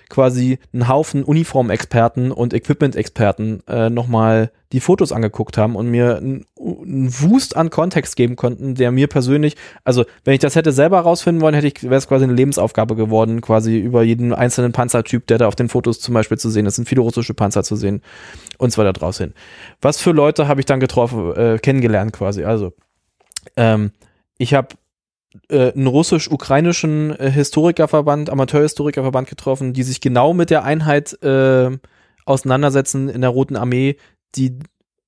[0.08, 6.44] quasi einen Haufen Uniformexperten und Equipment-Experten äh, nochmal die Fotos angeguckt haben und mir einen
[6.56, 11.40] Wust an Kontext geben konnten, der mir persönlich, also wenn ich das hätte selber rausfinden
[11.40, 15.38] wollen, hätte ich, wäre es quasi eine Lebensaufgabe geworden, quasi über jeden einzelnen Panzertyp, der
[15.38, 18.02] da auf den Fotos zum Beispiel zu sehen ist, sind viele russische Panzer zu sehen
[18.58, 19.32] und zwar da draußen.
[19.80, 22.44] Was für Leute habe ich dann getroffen, äh, kennengelernt quasi?
[22.44, 22.72] Also,
[23.56, 23.92] ähm,
[24.36, 24.68] ich habe
[25.48, 31.70] äh, einen russisch-ukrainischen äh, Historikerverband, Amateurhistorikerverband getroffen, die sich genau mit der Einheit äh,
[32.24, 33.96] auseinandersetzen in der Roten Armee,
[34.34, 34.58] die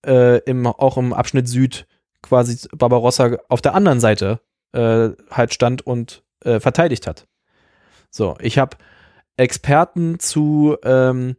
[0.06, 1.86] äh, im, auch im Abschnitt Süd
[2.22, 4.40] quasi Barbarossa auf der anderen Seite
[4.72, 7.26] äh, halt stand und äh, verteidigt hat.
[8.10, 8.76] So, ich habe
[9.36, 11.36] Experten zu ähm,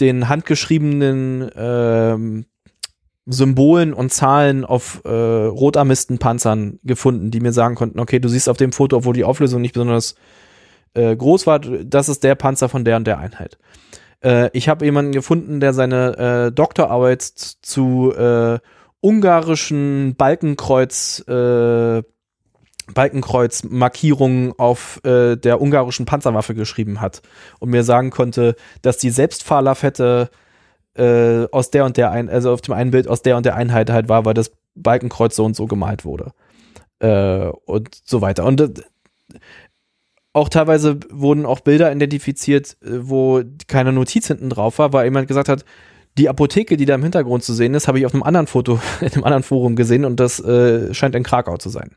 [0.00, 2.46] den handgeschriebenen ähm,
[3.26, 8.58] Symbolen und Zahlen auf äh, Rotarmistenpanzern gefunden, die mir sagen konnten, okay, du siehst auf
[8.58, 10.14] dem Foto, obwohl die Auflösung nicht besonders
[10.94, 13.58] äh, groß war, das ist der Panzer von der und der Einheit.
[14.22, 18.58] Äh, ich habe jemanden gefunden, der seine äh, Doktorarbeit zu äh,
[19.00, 22.02] ungarischen Balkenkreuz äh,
[22.92, 27.22] Balkenkreuz-Markierungen auf äh, der ungarischen Panzerwaffe geschrieben hat
[27.58, 30.28] und mir sagen konnte, dass die Selbstfahrlafette
[30.94, 33.56] äh, aus der und der ein, also auf dem einen Bild aus der und der
[33.56, 36.32] Einheit halt war, weil das Balkenkreuz so und so gemalt wurde.
[37.00, 38.44] Äh, und so weiter.
[38.44, 38.70] Und äh,
[40.32, 45.28] auch teilweise wurden auch Bilder identifiziert, äh, wo keine Notiz hinten drauf war, weil jemand
[45.28, 45.64] gesagt hat,
[46.16, 48.80] die Apotheke, die da im Hintergrund zu sehen ist, habe ich auf einem anderen Foto,
[49.00, 51.96] in einem anderen Forum gesehen und das äh, scheint in Krakau zu sein.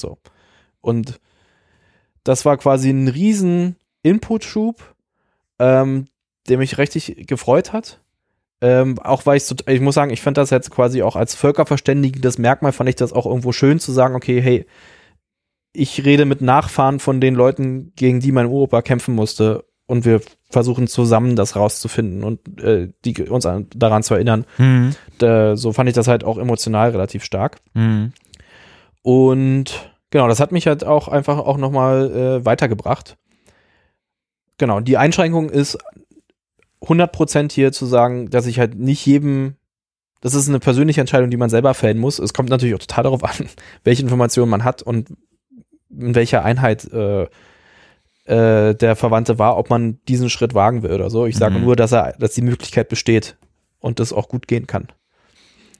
[0.00, 0.18] So.
[0.80, 1.20] Und
[2.24, 4.94] das war quasi ein riesen Input-Schub,
[5.58, 6.06] ähm,
[6.48, 8.00] der mich richtig gefreut hat.
[8.62, 11.34] Ähm, auch weil ich so, ich muss sagen, ich fand das jetzt quasi auch als
[11.34, 14.66] völkerverständigendes Merkmal, fand ich das auch irgendwo schön zu sagen, okay, hey,
[15.72, 20.20] ich rede mit Nachfahren von den Leuten, gegen die mein Uropa kämpfen musste und wir
[20.48, 24.46] versuchen zusammen das rauszufinden und äh, die, uns an, daran zu erinnern.
[24.56, 24.96] Mhm.
[25.18, 27.58] Da, so fand ich das halt auch emotional relativ stark.
[27.74, 28.12] Mhm.
[29.02, 33.16] Und genau, das hat mich halt auch einfach auch nochmal äh, weitergebracht.
[34.58, 35.78] Genau, die Einschränkung ist
[36.82, 39.56] 100% hier zu sagen, dass ich halt nicht jedem,
[40.20, 42.18] das ist eine persönliche Entscheidung, die man selber fällen muss.
[42.18, 43.48] Es kommt natürlich auch total darauf an,
[43.84, 45.10] welche Informationen man hat und
[45.90, 47.26] in welcher Einheit äh,
[48.24, 51.26] äh, der Verwandte war, ob man diesen Schritt wagen will oder so.
[51.26, 51.64] Ich sage mhm.
[51.64, 53.36] nur, dass er, dass die Möglichkeit besteht
[53.78, 54.88] und das auch gut gehen kann.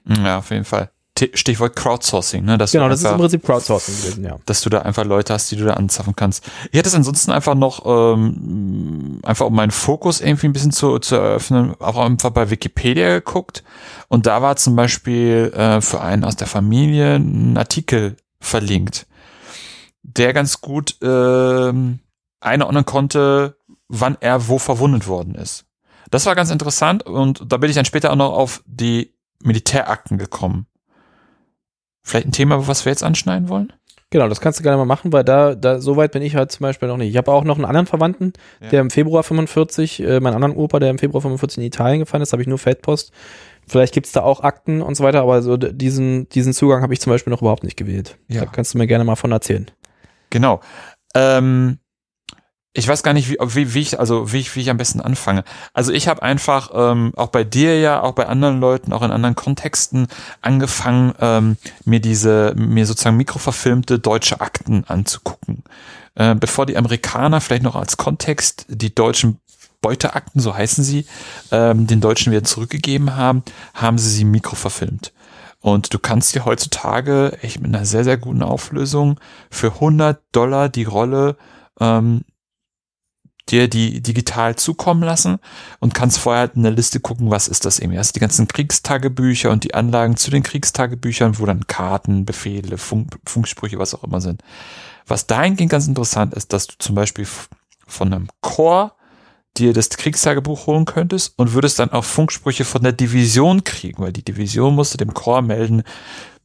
[0.07, 0.89] Ja, auf jeden Fall.
[1.33, 2.57] Stichwort Crowdsourcing, ne?
[2.57, 4.37] Dass genau, das einfach, ist im Prinzip Crowdsourcing gewesen, ja.
[4.45, 6.45] Dass du da einfach Leute hast, die du da anzapfen kannst.
[6.71, 10.99] Ich hätte es ansonsten einfach noch, ähm, einfach um meinen Fokus irgendwie ein bisschen zu,
[10.99, 13.63] zu eröffnen, auch einfach bei Wikipedia geguckt.
[14.07, 19.07] Und da war zum Beispiel äh, für einen aus der Familie ein Artikel verlinkt,
[20.03, 21.99] der ganz gut ähm,
[22.39, 23.57] einordnen konnte,
[23.87, 25.65] wann er wo verwundet worden ist.
[26.09, 29.13] Das war ganz interessant und da bin ich dann später auch noch auf die
[29.43, 30.67] Militärakten gekommen.
[32.07, 33.73] Vielleicht ein Thema, was wir jetzt anschneiden wollen?
[34.11, 36.53] Genau, das kannst du gerne mal machen, weil da, da so weit bin ich halt
[36.53, 37.09] zum Beispiel noch nicht.
[37.09, 38.31] Ich habe auch noch einen anderen Verwandten,
[38.61, 38.69] ja.
[38.69, 42.23] der im Februar 45, äh, meinen anderen Opa, der im Februar 45 in Italien gefallen
[42.23, 43.11] ist, habe ich nur Feldpost.
[43.67, 47.01] Vielleicht gibt's da auch Akten und so weiter, aber so diesen, diesen Zugang habe ich
[47.01, 48.17] zum Beispiel noch überhaupt nicht gewählt.
[48.29, 48.45] Ja.
[48.45, 49.69] Da kannst du mir gerne mal von erzählen.
[50.29, 50.61] Genau.
[51.13, 51.79] Ähm,
[52.77, 55.01] ich weiß gar nicht, wie, wie, wie ich, also wie ich, wie ich am besten
[55.01, 55.43] anfange.
[55.73, 59.09] Also ich habe einfach ähm, auch bei dir ja, auch bei anderen Leuten, auch in
[59.09, 60.07] anderen Kontexten
[60.41, 65.63] angefangen, ähm, mir diese, mir sozusagen mikroverfilmte deutsche Akten anzugucken.
[66.13, 69.39] Äh, bevor die Amerikaner vielleicht noch als Kontext die deutschen
[69.81, 71.07] Beuteakten, so heißen sie,
[71.51, 73.41] ähm, den Deutschen wieder zurückgegeben haben,
[73.73, 75.13] haben sie sie mikroverfilmt.
[75.61, 79.19] Und du kannst dir heutzutage echt mit einer sehr, sehr guten Auflösung
[79.49, 81.37] für 100 Dollar die Rolle
[81.79, 82.21] ähm,
[83.49, 85.39] dir die digital zukommen lassen
[85.79, 87.99] und kannst vorher halt in der Liste gucken, was ist das irgendwie.
[87.99, 93.17] Hast die ganzen Kriegstagebücher und die Anlagen zu den Kriegstagebüchern, wo dann Karten, Befehle, Funk,
[93.25, 94.43] Funksprüche, was auch immer sind.
[95.05, 97.27] Was dahingehend ganz interessant ist, dass du zum Beispiel
[97.87, 98.93] von einem Chor
[99.57, 104.13] dir das Kriegstagebuch holen könntest und würdest dann auch Funksprüche von der Division kriegen, weil
[104.13, 105.83] die Division musste dem Chor melden,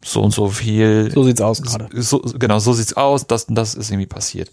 [0.04, 1.10] so und so viel.
[1.12, 1.88] So sieht's aus gerade.
[2.00, 4.50] So, genau, so sieht's aus, das und das ist irgendwie passiert.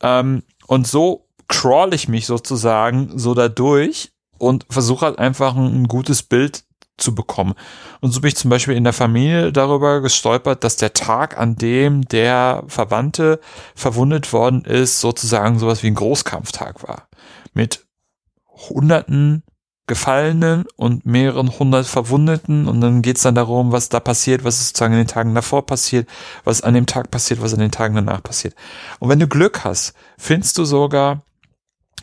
[0.00, 6.22] Ähm, und so crawl ich mich sozusagen so dadurch und versuche halt einfach ein, gutes
[6.22, 6.64] Bild
[6.96, 7.54] zu bekommen.
[8.00, 11.56] Und so bin ich zum Beispiel in der Familie darüber gestolpert, dass der Tag, an
[11.56, 13.40] dem der Verwandte
[13.74, 17.08] verwundet worden ist, sozusagen sowas wie ein Großkampftag war.
[17.52, 17.86] Mit
[18.68, 19.42] hunderten
[19.86, 24.94] Gefallenen und mehreren hundert Verwundeten und dann geht's dann darum, was da passiert, was sozusagen
[24.94, 26.08] in den Tagen davor passiert,
[26.42, 28.56] was an dem Tag passiert, was an den Tagen danach passiert.
[28.98, 31.22] Und wenn du Glück hast, findest du sogar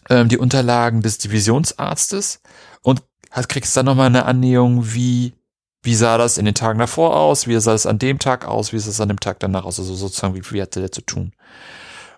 [0.09, 2.41] ähm, die Unterlagen des Divisionsarztes
[2.81, 5.33] und hast, kriegst dann nochmal eine Annäherung, wie,
[5.81, 8.73] wie sah das in den Tagen davor aus, wie sah es an dem Tag aus,
[8.73, 11.01] wie sah es an dem Tag danach aus, also sozusagen, wie viel hatte der zu
[11.01, 11.33] tun.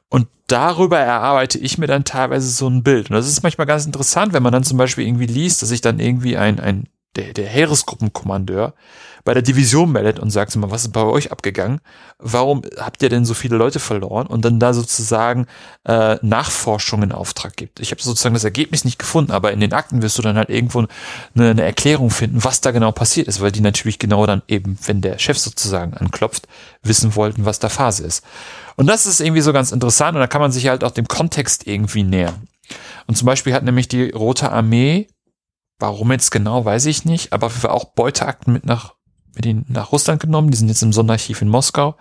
[0.10, 3.10] Und darüber erarbeite ich mir dann teilweise so ein Bild.
[3.10, 5.82] Und das ist manchmal ganz interessant, wenn man dann zum Beispiel irgendwie liest, dass sich
[5.82, 8.74] dann irgendwie ein, ein der, der Heeresgruppenkommandeur
[9.26, 11.82] bei der Division meldet und sagt mal, was ist bei euch abgegangen?
[12.20, 14.28] Warum habt ihr denn so viele Leute verloren?
[14.28, 15.48] Und dann da sozusagen
[15.84, 17.80] äh, Nachforschung in Auftrag gibt.
[17.80, 20.52] Ich habe sozusagen das Ergebnis nicht gefunden, aber in den Akten wirst du dann halt
[20.52, 20.86] irgendwo
[21.34, 24.78] eine, eine Erklärung finden, was da genau passiert ist, weil die natürlich genau dann eben,
[24.86, 26.48] wenn der Chef sozusagen anklopft,
[26.84, 28.24] wissen wollten, was da Phase ist.
[28.76, 31.08] Und das ist irgendwie so ganz interessant und da kann man sich halt auch dem
[31.08, 32.48] Kontext irgendwie nähern.
[33.08, 35.08] Und zum Beispiel hat nämlich die Rote Armee
[35.80, 38.96] Warum jetzt genau, weiß ich nicht, aber wir auch Beuteakten mit nach,
[39.36, 40.52] mit ihnen nach Russland genommen.
[40.52, 41.96] Die sind jetzt im Sonderarchiv in Moskau.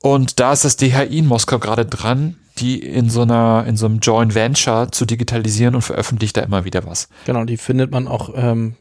[0.00, 3.86] Und da ist das DHI in Moskau gerade dran, die in so einer, in so
[3.86, 7.08] einem Joint Venture zu digitalisieren und veröffentlicht da immer wieder was.
[7.24, 8.76] Genau, die findet man auch ähm,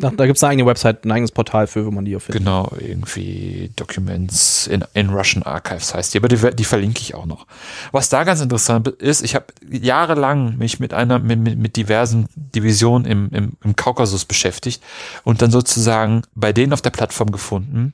[0.00, 2.20] Ach, da gibt es eine eigene Website, ein eigenes Portal für, wo man die auch
[2.20, 2.42] findet.
[2.42, 7.26] Genau, irgendwie Documents in, in Russian Archives heißt die, aber die, die verlinke ich auch
[7.26, 7.48] noch.
[7.90, 13.10] Was da ganz interessant ist, ich habe jahrelang mich mit einer, mit, mit diversen Divisionen
[13.10, 14.84] im, im, im Kaukasus beschäftigt
[15.24, 17.92] und dann sozusagen bei denen auf der Plattform gefunden,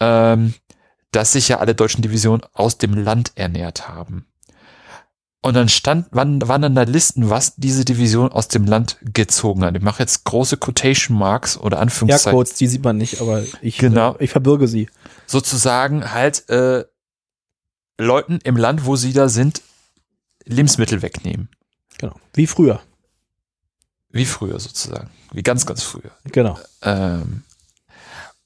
[0.00, 0.54] ähm,
[1.12, 4.26] dass sich ja alle deutschen Divisionen aus dem Land ernährt haben.
[5.44, 9.64] Und dann stand, wann, waren dann da Listen, was diese Division aus dem Land gezogen
[9.64, 9.76] hat.
[9.76, 12.32] Ich mache jetzt große Quotation Marks oder Anführungszeichen.
[12.32, 14.14] Ja, Codes, die sieht man nicht, aber ich, genau.
[14.14, 14.88] Äh, ich verbürge sie.
[15.26, 16.84] Sozusagen halt äh,
[17.98, 19.62] Leuten im Land, wo sie da sind,
[20.44, 21.48] Lebensmittel wegnehmen.
[21.98, 22.14] Genau.
[22.34, 22.80] Wie früher.
[24.10, 25.10] Wie früher sozusagen.
[25.32, 26.12] Wie ganz, ganz früher.
[26.24, 26.56] Genau.
[26.82, 27.42] Ähm,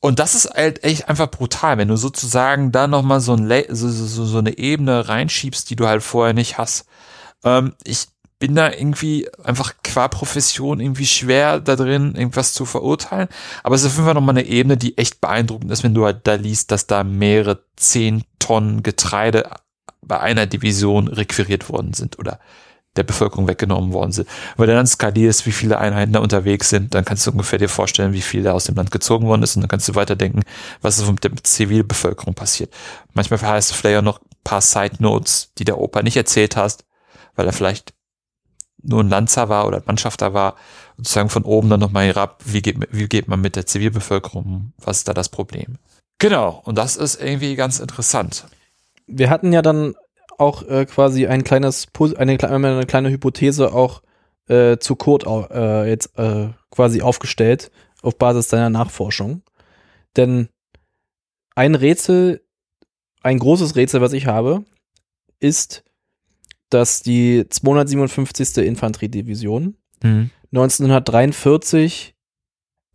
[0.07, 3.89] und das ist halt echt einfach brutal, wenn du sozusagen da nochmal so, ein, so,
[3.89, 6.87] so, so eine Ebene reinschiebst, die du halt vorher nicht hast.
[7.43, 8.07] Ähm, ich
[8.39, 13.29] bin da irgendwie einfach qua Profession irgendwie schwer da drin, irgendwas zu verurteilen.
[13.65, 16.05] Aber es ist auf jeden Fall nochmal eine Ebene, die echt beeindruckend ist, wenn du
[16.05, 19.51] halt da liest, dass da mehrere zehn Tonnen Getreide
[20.03, 22.39] bei einer Division requiriert worden sind oder
[22.97, 24.29] der Bevölkerung weggenommen worden sind.
[24.57, 27.69] Weil du dann skalierst, wie viele Einheiten da unterwegs sind, dann kannst du ungefähr dir
[27.69, 30.43] vorstellen, wie viel da aus dem Land gezogen worden ist und dann kannst du weiterdenken,
[30.83, 32.73] was ist mit der Zivilbevölkerung passiert.
[33.15, 36.57] Manchmal heißt es vielleicht auch noch ein paar Side Notes, die der Opa nicht erzählt
[36.57, 36.85] hast,
[37.35, 37.93] weil er vielleicht
[38.83, 40.57] nur ein Lanzer war oder ein Mannschafter war,
[40.97, 44.73] sozusagen von oben dann nochmal herab, wie geht, wie geht man mit der Zivilbevölkerung um,
[44.79, 45.79] was ist da das Problem?
[46.19, 48.47] Genau, und das ist irgendwie ganz interessant.
[49.07, 49.95] Wir hatten ja dann
[50.39, 54.03] auch äh, quasi ein kleines, eine, eine kleine Hypothese auch
[54.49, 57.71] äh, zu Kurt äh, jetzt äh, quasi aufgestellt,
[58.03, 59.43] auf Basis deiner Nachforschung.
[60.17, 60.49] Denn
[61.55, 62.43] ein Rätsel,
[63.23, 64.65] ein großes Rätsel, was ich habe,
[65.41, 65.85] ist,
[66.71, 68.59] dass die 257.
[68.59, 70.31] Infanteriedivision mhm.
[70.53, 72.15] 1943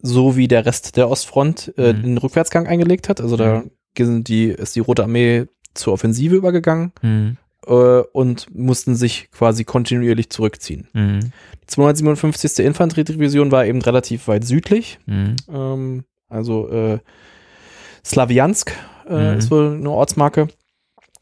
[0.03, 2.03] so wie der Rest der Ostfront äh, mhm.
[2.03, 3.21] den Rückwärtsgang eingelegt hat.
[3.21, 3.63] Also da
[3.97, 4.23] mhm.
[4.23, 7.37] die, ist die Rote Armee zur Offensive übergegangen mhm.
[7.65, 10.87] äh, und mussten sich quasi kontinuierlich zurückziehen.
[10.93, 11.31] Mhm.
[11.61, 12.65] Die 257.
[12.65, 14.99] Infanteriedivision war eben relativ weit südlich.
[15.05, 15.35] Mhm.
[15.49, 16.99] Ähm, also äh,
[18.05, 18.73] Slawiansk
[19.07, 19.37] äh, mhm.
[19.37, 20.47] ist wohl eine Ortsmarke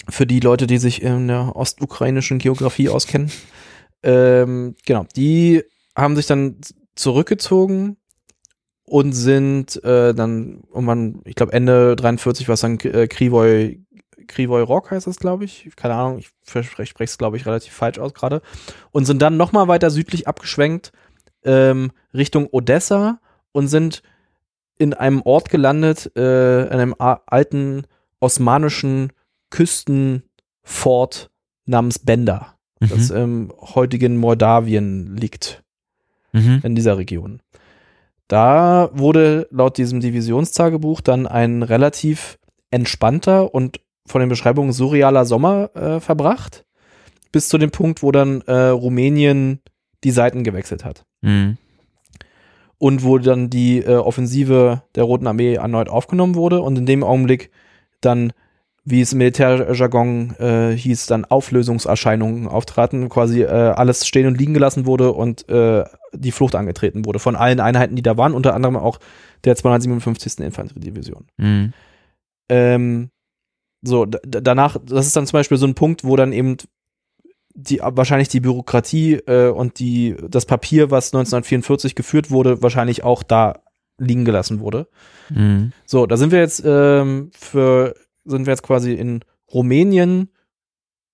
[0.08, 3.32] für die Leute, die sich in der ostukrainischen Geografie auskennen.
[4.04, 5.64] Ähm, genau, die
[5.96, 6.58] haben sich dann
[6.96, 7.98] zurückgezogen
[8.84, 13.80] und sind äh, dann irgendwann, ich glaube Ende 43 war es dann äh, Krivoy,
[14.30, 15.70] Krivoy Rock heißt das, glaube ich.
[15.76, 18.42] Keine Ahnung, ich spreche es, glaube ich, relativ falsch aus gerade.
[18.92, 20.94] Und sind dann nochmal weiter südlich abgeschwenkt
[21.44, 23.20] ähm, Richtung Odessa
[23.52, 24.02] und sind
[24.78, 27.84] in einem Ort gelandet, äh, in einem alten
[28.20, 29.12] osmanischen
[29.50, 31.30] Küstenfort
[31.66, 32.90] namens Benda, mhm.
[32.90, 35.64] das im heutigen Moldawien liegt,
[36.32, 36.62] mhm.
[36.64, 37.42] in dieser Region.
[38.28, 42.38] Da wurde laut diesem Divisionstagebuch dann ein relativ
[42.70, 46.66] entspannter und von den Beschreibungen surrealer Sommer äh, verbracht,
[47.32, 49.62] bis zu dem Punkt, wo dann äh, Rumänien
[50.04, 51.06] die Seiten gewechselt hat.
[51.22, 51.58] Mhm.
[52.78, 57.04] Und wo dann die äh, Offensive der Roten Armee erneut aufgenommen wurde und in dem
[57.04, 57.52] Augenblick
[58.02, 58.32] dann
[58.90, 64.54] wie es im Militärjargon äh, hieß, dann Auflösungserscheinungen auftraten, quasi äh, alles stehen und liegen
[64.54, 65.84] gelassen wurde und äh,
[66.14, 69.00] die Flucht angetreten wurde von allen Einheiten, die da waren, unter anderem auch
[69.44, 70.40] der 257.
[70.40, 71.28] Infanteriedivision.
[71.38, 71.74] Mhm.
[72.50, 73.10] Ähm,
[73.82, 76.58] so, danach, das ist dann zum Beispiel so ein Punkt, wo dann eben
[77.56, 83.24] die wahrscheinlich die Bürokratie äh, und die das Papier, was 1944 geführt wurde, wahrscheinlich auch
[83.24, 83.62] da
[83.98, 84.88] liegen gelassen wurde.
[85.30, 85.74] Mhm.
[85.86, 89.22] So, da sind wir jetzt ähm, für sind wir jetzt quasi in
[89.52, 90.30] Rumänien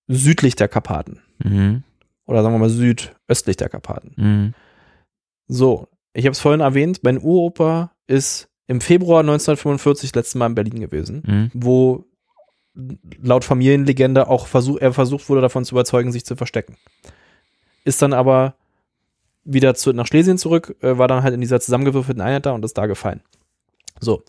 [0.08, 1.22] südlich der Karpaten.
[1.44, 1.84] Mhm.
[2.26, 4.14] Oder sagen wir mal südöstlich der Karpaten.
[4.16, 4.54] Mhm.
[5.48, 10.48] So, ich habe es vorhin erwähnt, mein Uropa ist im Februar 1945 das letzte Mal
[10.48, 11.52] in Berlin gewesen, mhm.
[11.54, 12.06] wo
[13.22, 16.78] laut Familienlegende auch versuch, er versucht wurde, davon zu überzeugen, sich zu verstecken.
[17.84, 18.56] Ist dann aber
[19.44, 22.66] wieder zu, nach Schlesien zurück, äh, war dann halt in dieser zusammengewürfelten Einheit da und
[22.66, 23.22] ist da gefallen.
[24.00, 24.24] So,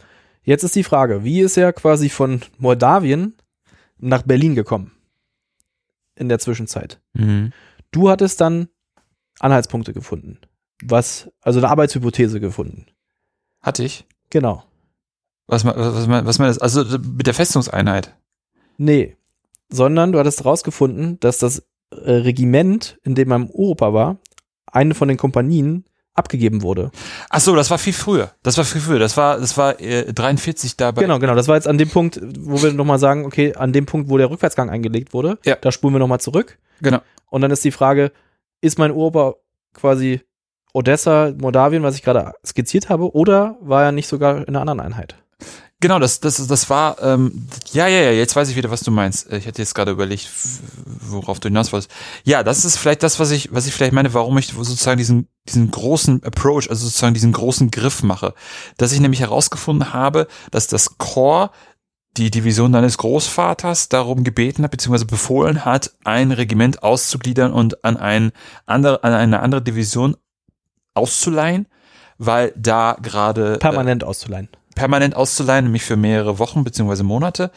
[0.47, 3.35] Jetzt ist die Frage, wie ist er quasi von Moldawien
[3.99, 4.93] nach Berlin gekommen?
[6.15, 7.01] In der Zwischenzeit.
[7.15, 7.53] Mhm.
[7.91, 8.69] Du hattest dann
[9.41, 10.39] Anhaltspunkte gefunden.
[10.85, 12.87] Was, also eine Arbeitshypothese gefunden.
[13.61, 14.07] Hatte ich?
[14.31, 14.63] Genau.
[15.49, 16.63] Was, was, was, was meinst du?
[16.63, 18.15] Also mit der Festungseinheit?
[18.79, 19.17] Nee.
[19.69, 24.19] Sondern du hattest rausgefunden, dass das äh, Regiment, in dem man Europa war,
[24.67, 26.91] eine von den Kompanien abgegeben wurde.
[27.29, 28.33] Ach so, das war viel früher.
[28.43, 28.99] Das war viel früher.
[28.99, 31.03] Das war, das war äh, 43 dabei.
[31.03, 31.35] Genau, genau.
[31.35, 34.17] Das war jetzt an dem Punkt, wo wir nochmal sagen, okay, an dem Punkt, wo
[34.17, 35.57] der Rückwärtsgang eingelegt wurde, ja.
[35.57, 36.59] da spulen wir nochmal zurück.
[36.81, 37.01] Genau.
[37.29, 38.13] Und dann ist die Frage,
[38.61, 39.35] ist mein Uropa
[39.75, 40.21] quasi
[40.73, 44.81] Odessa, Moldawien, was ich gerade skizziert habe, oder war er nicht sogar in einer anderen
[44.81, 45.17] Einheit?
[45.81, 48.91] Genau, das, das, das war, ähm, ja, ja, ja, jetzt weiß ich wieder, was du
[48.91, 49.31] meinst.
[49.31, 50.27] Ich hatte jetzt gerade überlegt,
[50.85, 51.91] worauf du hinaus wolltest.
[52.25, 55.29] Ja, das ist vielleicht das, was ich, was ich vielleicht meine, warum ich sozusagen diesen,
[55.47, 58.33] diesen großen Approach, also sozusagen diesen großen Griff mache.
[58.79, 61.51] Dass ich nämlich herausgefunden habe, dass das Core
[62.17, 67.99] die Division deines Großvaters darum gebeten hat, beziehungsweise befohlen hat, ein Regiment auszugliedern und an,
[67.99, 68.33] ein
[68.65, 70.17] andere, an eine andere Division
[70.95, 71.67] auszuleihen,
[72.17, 73.59] weil da gerade.
[73.59, 77.51] Permanent äh, auszuleihen permanent auszuleihen, nämlich für mehrere Wochen beziehungsweise Monate,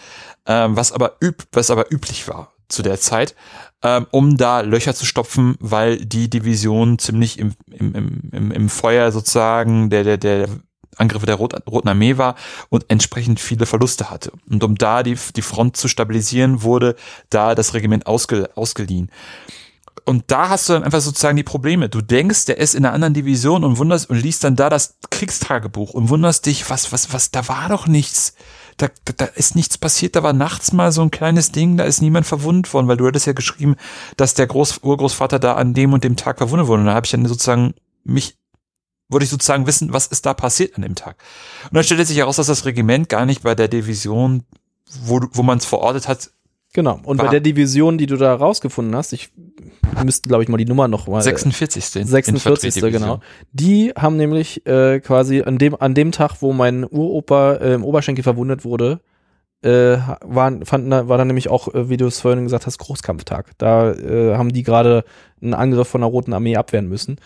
[0.47, 3.35] ähm, was aber üb was aber üblich war zu der Zeit,
[3.83, 9.11] ähm, um da Löcher zu stopfen, weil die Division ziemlich im, im, im, im Feuer
[9.11, 10.49] sozusagen der, der, der
[10.97, 12.35] Angriffe der Rot Roten Armee war
[12.69, 14.31] und entsprechend viele Verluste hatte.
[14.49, 16.95] Und um da die, die Front zu stabilisieren, wurde
[17.29, 19.11] da das Regiment ausge, ausgeliehen
[20.05, 21.89] und da hast du dann einfach sozusagen die Probleme.
[21.89, 24.97] Du denkst, der ist in einer anderen Division und wunderst und liest dann da das
[25.09, 28.33] Kriegstagebuch und wunderst dich, was, was, was, da war doch nichts.
[28.77, 31.83] Da, da, da ist nichts passiert, da war nachts mal so ein kleines Ding, da
[31.83, 33.75] ist niemand verwundet worden, weil du hattest ja geschrieben,
[34.15, 36.81] dass der Groß Urgroßvater da an dem und dem Tag verwundet wurde.
[36.81, 37.73] Und da habe ich dann sozusagen
[38.03, 38.37] mich,
[39.09, 41.17] wollte ich sozusagen wissen, was ist da passiert an dem Tag.
[41.65, 44.43] Und dann stellte sich heraus, dass das Regiment gar nicht bei der Division,
[45.01, 46.31] wo, wo man es verortet hat,
[46.73, 46.99] Genau.
[47.03, 49.29] Und War- bei der Division, die du da rausgefunden hast, ich
[50.03, 51.21] müsste, glaube ich, mal die Nummer noch mal.
[51.21, 51.95] 46.
[52.01, 52.35] in- 46.
[52.77, 52.91] Infanteriedivision.
[53.01, 53.19] genau.
[53.53, 57.83] Die haben nämlich äh, quasi an dem, an dem Tag, wo mein Uropa äh, im
[57.83, 58.99] Oberschenkel verwundet wurde,
[59.63, 63.51] äh, waren, fanden, war dann nämlich auch, äh, wie du es vorhin gesagt hast, Großkampftag.
[63.57, 65.03] Da äh, haben die gerade
[65.41, 67.17] einen Angriff von der Roten Armee abwehren müssen.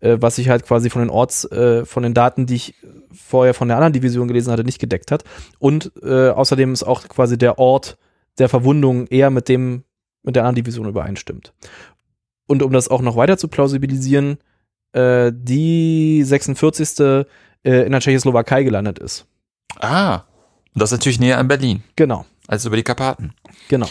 [0.00, 2.74] Äh, was sich halt quasi von den Orts, äh, von den Daten, die ich
[3.12, 5.24] vorher von der anderen Division gelesen hatte, nicht gedeckt hat.
[5.58, 7.98] Und äh, außerdem ist auch quasi der Ort
[8.38, 9.84] der Verwundung eher mit dem,
[10.22, 11.52] mit der anderen Division übereinstimmt.
[12.46, 14.38] Und um das auch noch weiter zu plausibilisieren,
[14.92, 17.00] äh, die 46.
[17.00, 17.24] Äh,
[17.86, 19.26] in der Tschechoslowakei gelandet ist.
[19.78, 20.22] Ah.
[20.74, 23.34] Und das ist natürlich näher an Berlin Genau, als über die Karpaten.
[23.68, 23.88] genau.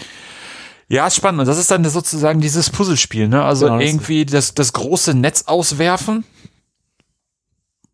[0.90, 1.40] Ja, ist spannend.
[1.40, 3.42] Und das ist dann sozusagen dieses Puzzlespiel, ne?
[3.46, 6.26] Also Genau, irgendwie das, das große Netz auswerfen,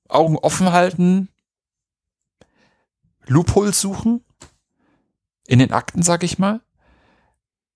[0.09, 1.29] Augen offen halten,
[3.27, 4.23] Loopholes suchen,
[5.47, 6.61] in den Akten, sag ich mal,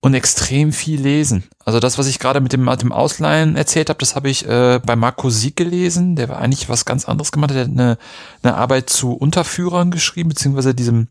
[0.00, 1.44] und extrem viel lesen.
[1.64, 4.46] Also das, was ich gerade mit dem, mit dem Ausleihen erzählt habe, das habe ich
[4.48, 6.16] äh, bei Marco Sieg gelesen.
[6.16, 7.50] Der war eigentlich was ganz anderes gemacht.
[7.50, 7.98] Der hat eine,
[8.42, 11.08] eine Arbeit zu Unterführern geschrieben, beziehungsweise diesem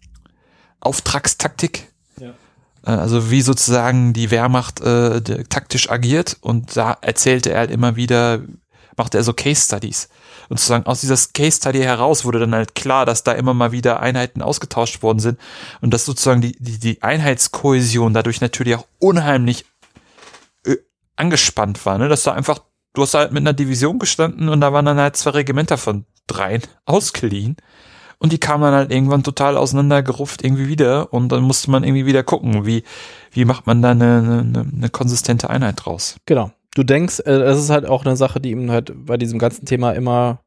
[0.81, 1.87] Auftragstaktik.
[2.19, 2.33] Ja.
[2.85, 7.95] Äh, Also wie sozusagen die Wehrmacht äh, taktisch agiert und da erzählte er halt immer
[7.95, 8.41] wieder,
[8.97, 10.09] machte er so Case Studies.
[10.51, 13.71] Und sozusagen aus dieser Case Study heraus wurde dann halt klar, dass da immer mal
[13.71, 15.39] wieder Einheiten ausgetauscht worden sind
[15.79, 19.63] und dass sozusagen die, die, die Einheitskohäsion dadurch natürlich auch unheimlich
[20.65, 20.75] äh,
[21.15, 22.09] angespannt war, ne?
[22.09, 22.59] Dass da einfach,
[22.93, 26.03] du hast halt mit einer Division gestanden und da waren dann halt zwei Regimenter von
[26.27, 27.55] dreien ausgeliehen.
[28.19, 32.05] Und die kamen dann halt irgendwann total auseinandergerufft irgendwie wieder und dann musste man irgendwie
[32.05, 32.83] wieder gucken, wie,
[33.31, 36.17] wie macht man da eine, eine, eine konsistente Einheit draus.
[36.25, 36.51] Genau.
[36.75, 39.65] Du denkst, äh, das ist halt auch eine Sache, die ihm halt bei diesem ganzen
[39.65, 40.43] Thema immer,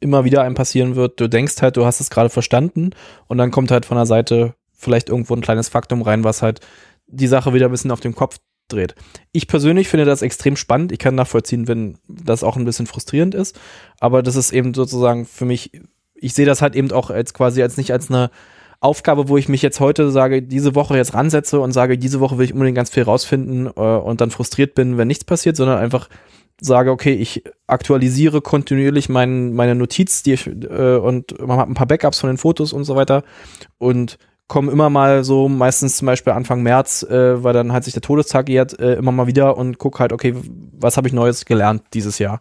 [0.00, 1.20] immer wieder einem passieren wird.
[1.20, 2.90] Du denkst halt, du hast es gerade verstanden
[3.26, 6.60] und dann kommt halt von der Seite vielleicht irgendwo ein kleines Faktum rein, was halt
[7.06, 8.94] die Sache wieder ein bisschen auf den Kopf dreht.
[9.32, 10.92] Ich persönlich finde das extrem spannend.
[10.92, 13.58] Ich kann nachvollziehen, wenn das auch ein bisschen frustrierend ist.
[13.98, 15.72] Aber das ist eben sozusagen für mich,
[16.14, 18.30] ich sehe das halt eben auch als quasi als nicht als eine
[18.80, 22.38] Aufgabe, wo ich mich jetzt heute sage, diese Woche jetzt ransetze und sage, diese Woche
[22.38, 25.78] will ich unbedingt ganz viel rausfinden äh, und dann frustriert bin, wenn nichts passiert, sondern
[25.78, 26.08] einfach
[26.60, 31.74] sage, okay, ich aktualisiere kontinuierlich mein, meine Notiz die ich, äh, und man hat ein
[31.74, 33.24] paar Backups von den Fotos und so weiter
[33.78, 37.92] und komme immer mal so, meistens zum Beispiel Anfang März, äh, weil dann halt sich
[37.92, 40.34] der Todestag jährt, äh, immer mal wieder und gucke halt, okay,
[40.72, 42.40] was habe ich Neues gelernt dieses Jahr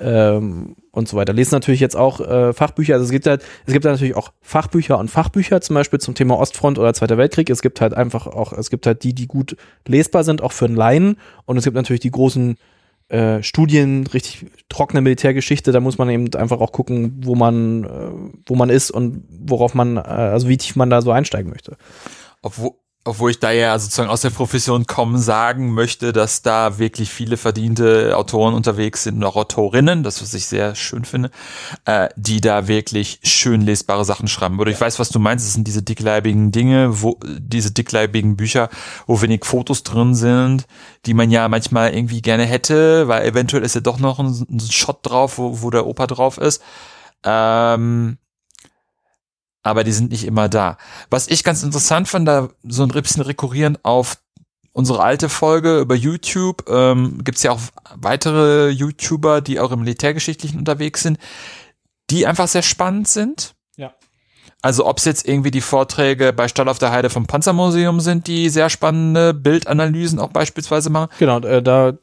[0.00, 1.32] ähm, und so weiter.
[1.32, 2.94] Lesen natürlich jetzt auch äh, Fachbücher.
[2.94, 6.14] Also es gibt halt, es gibt halt natürlich auch Fachbücher und Fachbücher, zum Beispiel zum
[6.14, 7.50] Thema Ostfront oder Zweiter Weltkrieg.
[7.50, 10.66] Es gibt halt einfach auch, es gibt halt die, die gut lesbar sind, auch für
[10.66, 11.16] einen Laien.
[11.46, 12.56] Und es gibt natürlich die großen
[13.08, 15.72] äh, Studien, richtig trockene Militärgeschichte.
[15.72, 17.88] Da muss man eben einfach auch gucken, wo man, äh,
[18.46, 21.76] wo man ist und worauf man, äh, also wie tief man da so einsteigen möchte.
[22.42, 22.72] Obwohl,
[23.04, 27.36] obwohl ich da ja sozusagen aus der Profession kommen sagen möchte, dass da wirklich viele
[27.36, 31.30] verdiente Autoren unterwegs sind und auch Autorinnen, das was ich sehr schön finde,
[31.84, 34.58] äh, die da wirklich schön lesbare Sachen schreiben.
[34.58, 38.70] Oder ich weiß, was du meinst, es sind diese dickleibigen Dinge, wo diese dickleibigen Bücher,
[39.06, 40.66] wo wenig Fotos drin sind,
[41.04, 44.60] die man ja manchmal irgendwie gerne hätte, weil eventuell ist ja doch noch ein, ein
[44.60, 46.62] Shot drauf, wo, wo der Opa drauf ist.
[47.22, 48.16] Ähm,
[49.64, 50.76] aber die sind nicht immer da.
[51.10, 54.18] Was ich ganz interessant fand, da so ein bisschen rekurrierend auf
[54.72, 57.60] unsere alte Folge über YouTube, ähm, gibt es ja auch
[57.96, 61.18] weitere YouTuber, die auch im Militärgeschichtlichen unterwegs sind,
[62.10, 63.54] die einfach sehr spannend sind.
[63.76, 63.94] Ja.
[64.60, 68.26] Also ob es jetzt irgendwie die Vorträge bei Stall auf der Heide vom Panzermuseum sind,
[68.26, 71.10] die sehr spannende Bildanalysen auch beispielsweise machen.
[71.18, 71.94] Genau, äh, da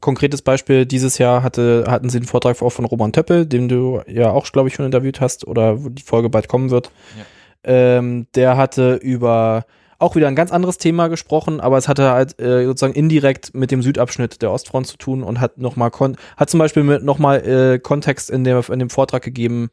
[0.00, 4.00] konkretes Beispiel, dieses Jahr hatte, hatten sie einen Vortrag auch von Roman Töppel, den du
[4.06, 6.90] ja auch, glaube ich, schon interviewt hast oder wo die Folge bald kommen wird.
[7.16, 7.24] Ja.
[7.64, 9.64] Ähm, der hatte über
[9.98, 13.70] auch wieder ein ganz anderes Thema gesprochen, aber es hatte halt äh, sozusagen indirekt mit
[13.70, 15.90] dem Südabschnitt der Ostfront zu tun und hat nochmal
[16.36, 19.70] hat zum Beispiel nochmal äh, Kontext in, der, in dem Vortrag gegeben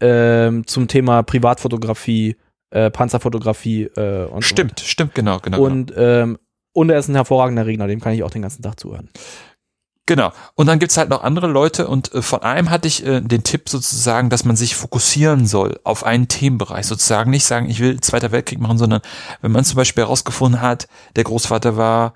[0.00, 2.36] ähm, zum Thema Privatfotografie,
[2.70, 5.56] äh, Panzerfotografie äh, und so Stimmt, stimmt, genau, genau.
[5.56, 5.70] genau.
[5.70, 6.38] und, ähm,
[6.76, 9.08] und er ist ein hervorragender Redner, dem kann ich auch den ganzen Tag zuhören.
[10.04, 10.30] Genau.
[10.54, 13.42] Und dann gibt's halt noch andere Leute und äh, von einem hatte ich äh, den
[13.42, 16.86] Tipp sozusagen, dass man sich fokussieren soll auf einen Themenbereich.
[16.86, 19.00] Sozusagen nicht sagen, ich will Zweiter Weltkrieg machen, sondern
[19.40, 22.14] wenn man zum Beispiel herausgefunden hat, der Großvater war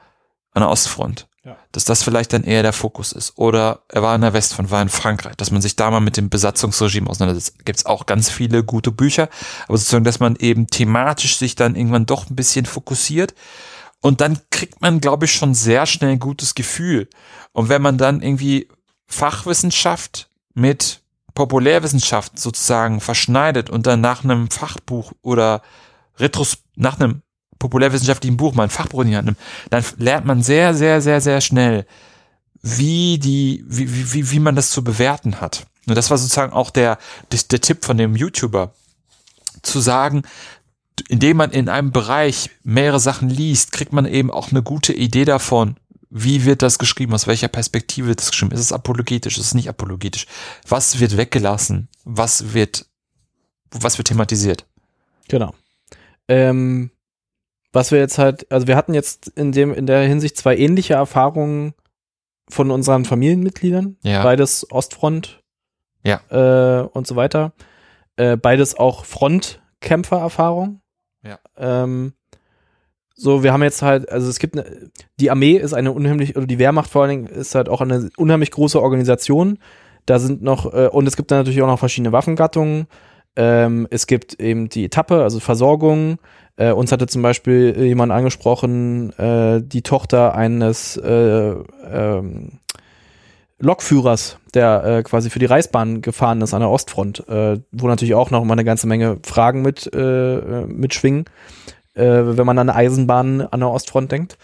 [0.52, 1.56] an der Ostfront, Ja.
[1.72, 3.32] dass das vielleicht dann eher der Fokus ist.
[3.36, 6.16] Oder er war in der Westfront, war in Frankreich, dass man sich da mal mit
[6.16, 7.64] dem Besatzungsregime auseinandersetzt.
[7.64, 9.28] Gibt's auch ganz viele gute Bücher,
[9.66, 13.34] aber sozusagen, dass man eben thematisch sich dann irgendwann doch ein bisschen fokussiert.
[14.00, 17.08] Und dann kriegt man, glaube ich, schon sehr schnell ein gutes Gefühl.
[17.52, 18.68] Und wenn man dann irgendwie
[19.06, 21.02] Fachwissenschaft mit
[21.34, 25.62] Populärwissenschaft sozusagen verschneidet und dann nach einem Fachbuch oder
[26.18, 27.22] Retros nach einem
[27.58, 29.38] populärwissenschaftlichen Buch mal ein Fachbuch in die Hand nimmt,
[29.68, 31.86] dann lernt man sehr, sehr, sehr, sehr schnell,
[32.62, 35.66] wie die, wie, wie, wie man das zu bewerten hat.
[35.86, 36.98] Und das war sozusagen auch der,
[37.32, 38.72] der, der Tipp von dem YouTuber,
[39.62, 40.22] zu sagen,
[41.08, 45.24] indem man in einem Bereich mehrere Sachen liest, kriegt man eben auch eine gute Idee
[45.24, 45.76] davon,
[46.10, 49.54] wie wird das geschrieben, aus welcher Perspektive wird das geschrieben, ist es apologetisch, ist es
[49.54, 50.26] nicht apologetisch,
[50.66, 52.86] was wird weggelassen, was wird,
[53.70, 54.66] was wird thematisiert.
[55.28, 55.54] Genau.
[56.26, 56.90] Ähm,
[57.72, 60.94] was wir jetzt halt, also wir hatten jetzt in dem, in der Hinsicht zwei ähnliche
[60.94, 61.74] Erfahrungen
[62.48, 63.96] von unseren Familienmitgliedern.
[64.02, 64.24] Ja.
[64.24, 65.40] Beides Ostfront.
[66.02, 66.20] Ja.
[66.30, 67.52] Äh, und so weiter.
[68.16, 70.80] Äh, beides auch Frontkämpfererfahrung.
[71.22, 71.38] Ja.
[71.56, 72.12] Ähm,
[73.14, 76.46] so, wir haben jetzt halt, also es gibt eine, die Armee ist eine unheimlich, oder
[76.46, 79.58] die Wehrmacht vor allen Dingen ist halt auch eine unheimlich große Organisation.
[80.06, 82.86] Da sind noch, äh, und es gibt dann natürlich auch noch verschiedene Waffengattungen.
[83.36, 86.18] Ähm, es gibt eben die Etappe, also Versorgung.
[86.56, 91.54] Äh, uns hatte zum Beispiel jemand angesprochen, äh, die Tochter eines äh,
[91.90, 92.58] ähm,
[93.60, 98.14] Lokführers, der äh, quasi für die Reichsbahn gefahren ist an der Ostfront, äh, wo natürlich
[98.14, 101.26] auch noch mal eine ganze Menge Fragen mit äh, mitschwingen,
[101.94, 104.38] äh, wenn man an eine Eisenbahn an der Ostfront denkt.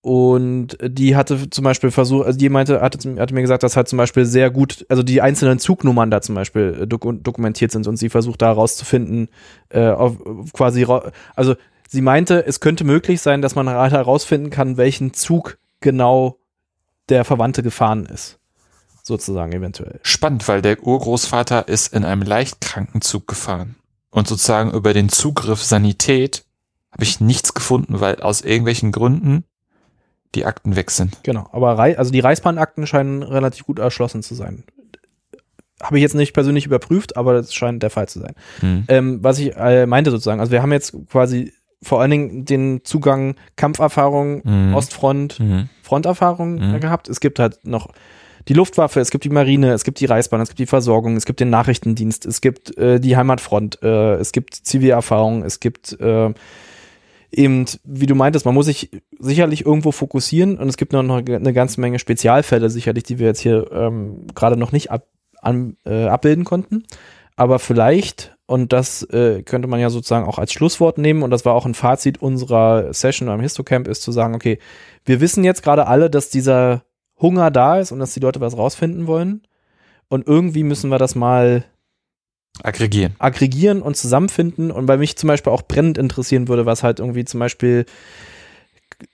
[0.00, 3.88] Und die hatte zum Beispiel versucht, also die meinte, hatte, hatte mir gesagt, dass halt
[3.88, 7.86] zum Beispiel sehr gut, also die einzelnen Zugnummern da zum Beispiel äh, doku dokumentiert sind
[7.86, 9.28] und sie versucht da rauszufinden,
[9.70, 10.18] äh, auf,
[10.52, 10.86] quasi,
[11.34, 11.54] also
[11.88, 16.36] sie meinte, es könnte möglich sein, dass man herausfinden kann, welchen Zug genau
[17.08, 18.38] der Verwandte gefahren ist.
[19.06, 20.00] Sozusagen eventuell.
[20.02, 23.76] Spannend, weil der Urgroßvater ist in einem Leichtkrankenzug gefahren.
[24.10, 26.44] Und sozusagen über den Zugriff Sanität
[26.90, 29.44] habe ich nichts gefunden, weil aus irgendwelchen Gründen
[30.34, 31.18] die Akten weg sind.
[31.22, 31.48] Genau.
[31.52, 34.64] Aber Rei also die Reichsbahnakten scheinen relativ gut erschlossen zu sein.
[35.82, 38.34] Habe ich jetzt nicht persönlich überprüft, aber das scheint der Fall zu sein.
[38.60, 38.84] Hm.
[38.88, 41.52] Ähm, was ich äh, meinte sozusagen, also wir haben jetzt quasi
[41.82, 44.74] vor allen Dingen den Zugang Kampferfahrung, Mhm.
[44.74, 45.68] Ostfront, Mhm.
[45.82, 46.80] Fronterfahrung Mhm.
[46.80, 47.08] gehabt.
[47.10, 47.88] Es gibt halt noch
[48.48, 51.24] die Luftwaffe, es gibt die Marine, es gibt die Reichsbahn, es gibt die Versorgung, es
[51.24, 56.32] gibt den Nachrichtendienst, es gibt äh, die Heimatfront, äh, es gibt Zivilerfahrung, es gibt äh,
[57.30, 61.52] eben, wie du meintest, man muss sich sicherlich irgendwo fokussieren und es gibt noch eine
[61.52, 65.06] ganze Menge Spezialfälle sicherlich, die wir jetzt hier ähm, gerade noch nicht ab,
[65.40, 66.84] an, äh, abbilden konnten.
[67.36, 71.44] Aber vielleicht, und das äh, könnte man ja sozusagen auch als Schlusswort nehmen, und das
[71.44, 74.58] war auch ein Fazit unserer Session am Histocamp, ist zu sagen, okay,
[75.04, 76.84] wir wissen jetzt gerade alle, dass dieser
[77.24, 79.42] Hunger da ist und dass die Leute was rausfinden wollen.
[80.08, 81.64] Und irgendwie müssen wir das mal
[82.62, 83.14] Aggregieren.
[83.18, 84.70] aggregieren und zusammenfinden.
[84.70, 87.86] Und bei mich zum Beispiel auch brennend interessieren würde, was halt irgendwie zum Beispiel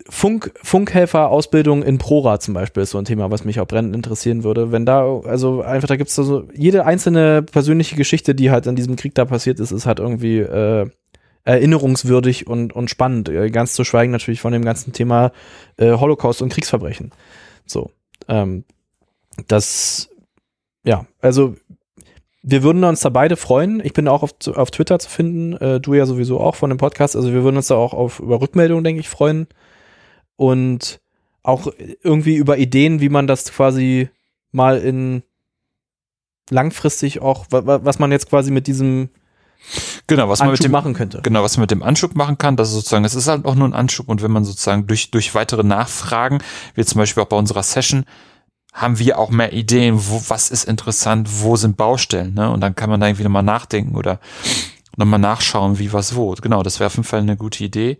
[0.08, 4.44] Funk, Funkhelfer-Ausbildung in Prora zum Beispiel ist so ein Thema, was mich auch brennend interessieren
[4.44, 4.72] würde.
[4.72, 8.76] Wenn da, also einfach, da gibt es so, jede einzelne persönliche Geschichte, die halt in
[8.76, 10.90] diesem Krieg da passiert ist, ist halt irgendwie äh,
[11.44, 13.28] erinnerungswürdig und, und spannend.
[13.28, 15.32] Äh, Ganz zu schweigen natürlich von dem ganzen Thema
[15.76, 17.12] äh, Holocaust und Kriegsverbrechen.
[17.66, 17.90] So.
[18.28, 18.64] Ähm,
[19.48, 20.08] das,
[20.84, 21.56] ja, also
[22.42, 23.80] wir würden uns da beide freuen.
[23.84, 26.78] Ich bin auch auf, auf Twitter zu finden, äh, du ja sowieso auch von dem
[26.78, 27.16] Podcast.
[27.16, 29.46] Also wir würden uns da auch auf über Rückmeldungen, denke ich, freuen.
[30.36, 31.00] Und
[31.42, 31.66] auch
[32.02, 34.08] irgendwie über Ideen, wie man das quasi
[34.52, 35.22] mal in
[36.50, 39.10] langfristig auch, wa- wa- was man jetzt quasi mit diesem
[40.06, 41.20] Genau, was man mit dem machen könnte.
[41.22, 43.54] Genau, was man mit dem Anschub machen kann, das ist sozusagen, es ist halt auch
[43.54, 46.38] nur ein Anschub und wenn man sozusagen durch, durch weitere Nachfragen,
[46.74, 48.04] wie zum Beispiel auch bei unserer Session,
[48.72, 52.50] haben wir auch mehr Ideen, wo, was ist interessant, wo sind Baustellen, ne?
[52.50, 54.20] Und dann kann man da irgendwie nochmal nachdenken oder
[54.96, 56.34] nochmal nachschauen, wie was wo.
[56.34, 57.98] Genau, das wäre auf jeden Fall eine gute Idee.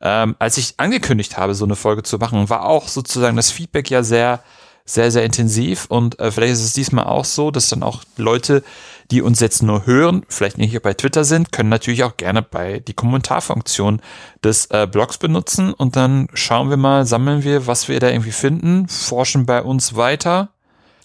[0.00, 3.90] Ähm, als ich angekündigt habe, so eine Folge zu machen, war auch sozusagen das Feedback
[3.90, 4.42] ja sehr,
[4.84, 8.62] sehr, sehr intensiv und äh, vielleicht ist es diesmal auch so, dass dann auch Leute,
[9.10, 12.42] die uns jetzt nur hören, vielleicht nicht hier bei Twitter sind, können natürlich auch gerne
[12.42, 14.00] bei die Kommentarfunktion
[14.44, 18.32] des äh, Blogs benutzen und dann schauen wir mal, sammeln wir, was wir da irgendwie
[18.32, 20.50] finden, forschen bei uns weiter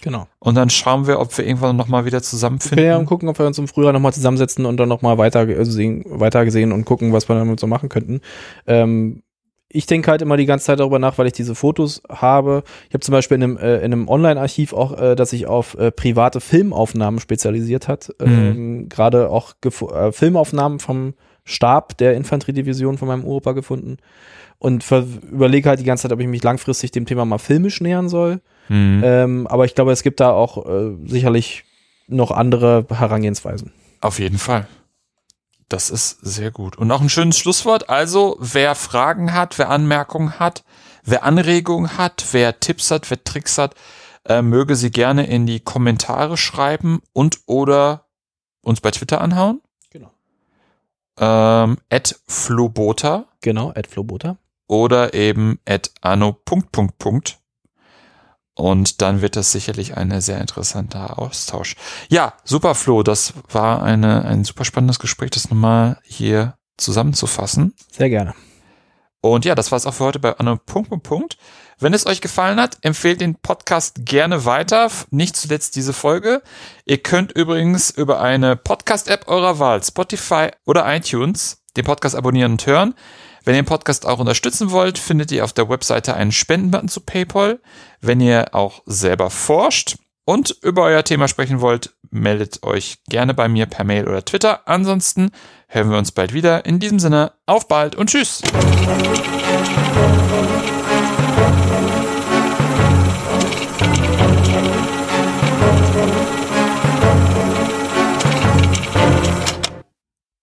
[0.01, 0.27] Genau.
[0.39, 2.85] und dann schauen wir, ob wir irgendwann nochmal wieder zusammenfinden.
[2.85, 6.03] ja gucken, ob wir uns im Frühjahr nochmal zusammensetzen und dann nochmal weiter äh, sehen,
[6.05, 8.19] weiter gesehen und gucken, was wir damit so machen könnten.
[8.67, 9.22] Ähm,
[9.73, 12.63] ich denke halt immer die ganze Zeit darüber nach, weil ich diese Fotos habe.
[12.87, 15.75] Ich habe zum Beispiel in einem, äh, in einem Online-Archiv auch, äh, das sich auf
[15.77, 18.13] äh, private Filmaufnahmen spezialisiert hat.
[18.19, 23.97] Ähm, Gerade auch äh, Filmaufnahmen vom Stab der Infanteriedivision von meinem Opa gefunden.
[24.59, 24.85] Und
[25.29, 28.39] überlege halt die ganze Zeit, ob ich mich langfristig dem Thema mal filmisch nähern soll.
[28.69, 29.01] Mhm.
[29.03, 31.65] Ähm, aber ich glaube, es gibt da auch äh, sicherlich
[32.07, 33.73] noch andere Herangehensweisen.
[33.99, 34.67] Auf jeden Fall.
[35.69, 36.77] Das ist sehr gut.
[36.77, 37.89] Und auch ein schönes Schlusswort.
[37.89, 40.63] Also, wer Fragen hat, wer Anmerkungen hat,
[41.03, 43.75] wer Anregungen hat, wer Tipps hat, wer Tricks hat,
[44.25, 48.05] äh, möge sie gerne in die Kommentare schreiben und oder
[48.61, 49.61] uns bei Twitter anhauen.
[49.89, 50.11] Genau.
[51.19, 54.37] ähm, at Flobota Genau, at Flobota.
[54.67, 56.31] oder eben at anno.
[56.33, 57.39] Punkt, Punkt, Punkt.
[58.55, 61.75] Und dann wird das sicherlich ein sehr interessanter Austausch.
[62.09, 67.73] Ja, super Flo, das war eine, ein super spannendes Gespräch, das nochmal hier zusammenzufassen.
[67.91, 68.35] Sehr gerne.
[69.21, 70.57] Und ja, das war's auch für heute bei Anno.
[70.57, 71.37] Punkt, Punkt, Punkt.
[71.79, 74.91] Wenn es euch gefallen hat, empfehlt den Podcast gerne weiter.
[75.11, 76.41] Nicht zuletzt diese Folge.
[76.85, 82.65] Ihr könnt übrigens über eine Podcast-App eurer Wahl, Spotify oder iTunes, den Podcast abonnieren und
[82.67, 82.95] hören.
[83.43, 87.01] Wenn ihr den Podcast auch unterstützen wollt, findet ihr auf der Webseite einen Spendenbutton zu
[87.01, 87.59] PayPal.
[87.99, 93.49] Wenn ihr auch selber forscht und über euer Thema sprechen wollt, meldet euch gerne bei
[93.49, 94.61] mir per Mail oder Twitter.
[94.65, 95.31] Ansonsten
[95.67, 96.65] hören wir uns bald wieder.
[96.65, 98.41] In diesem Sinne, auf bald und tschüss.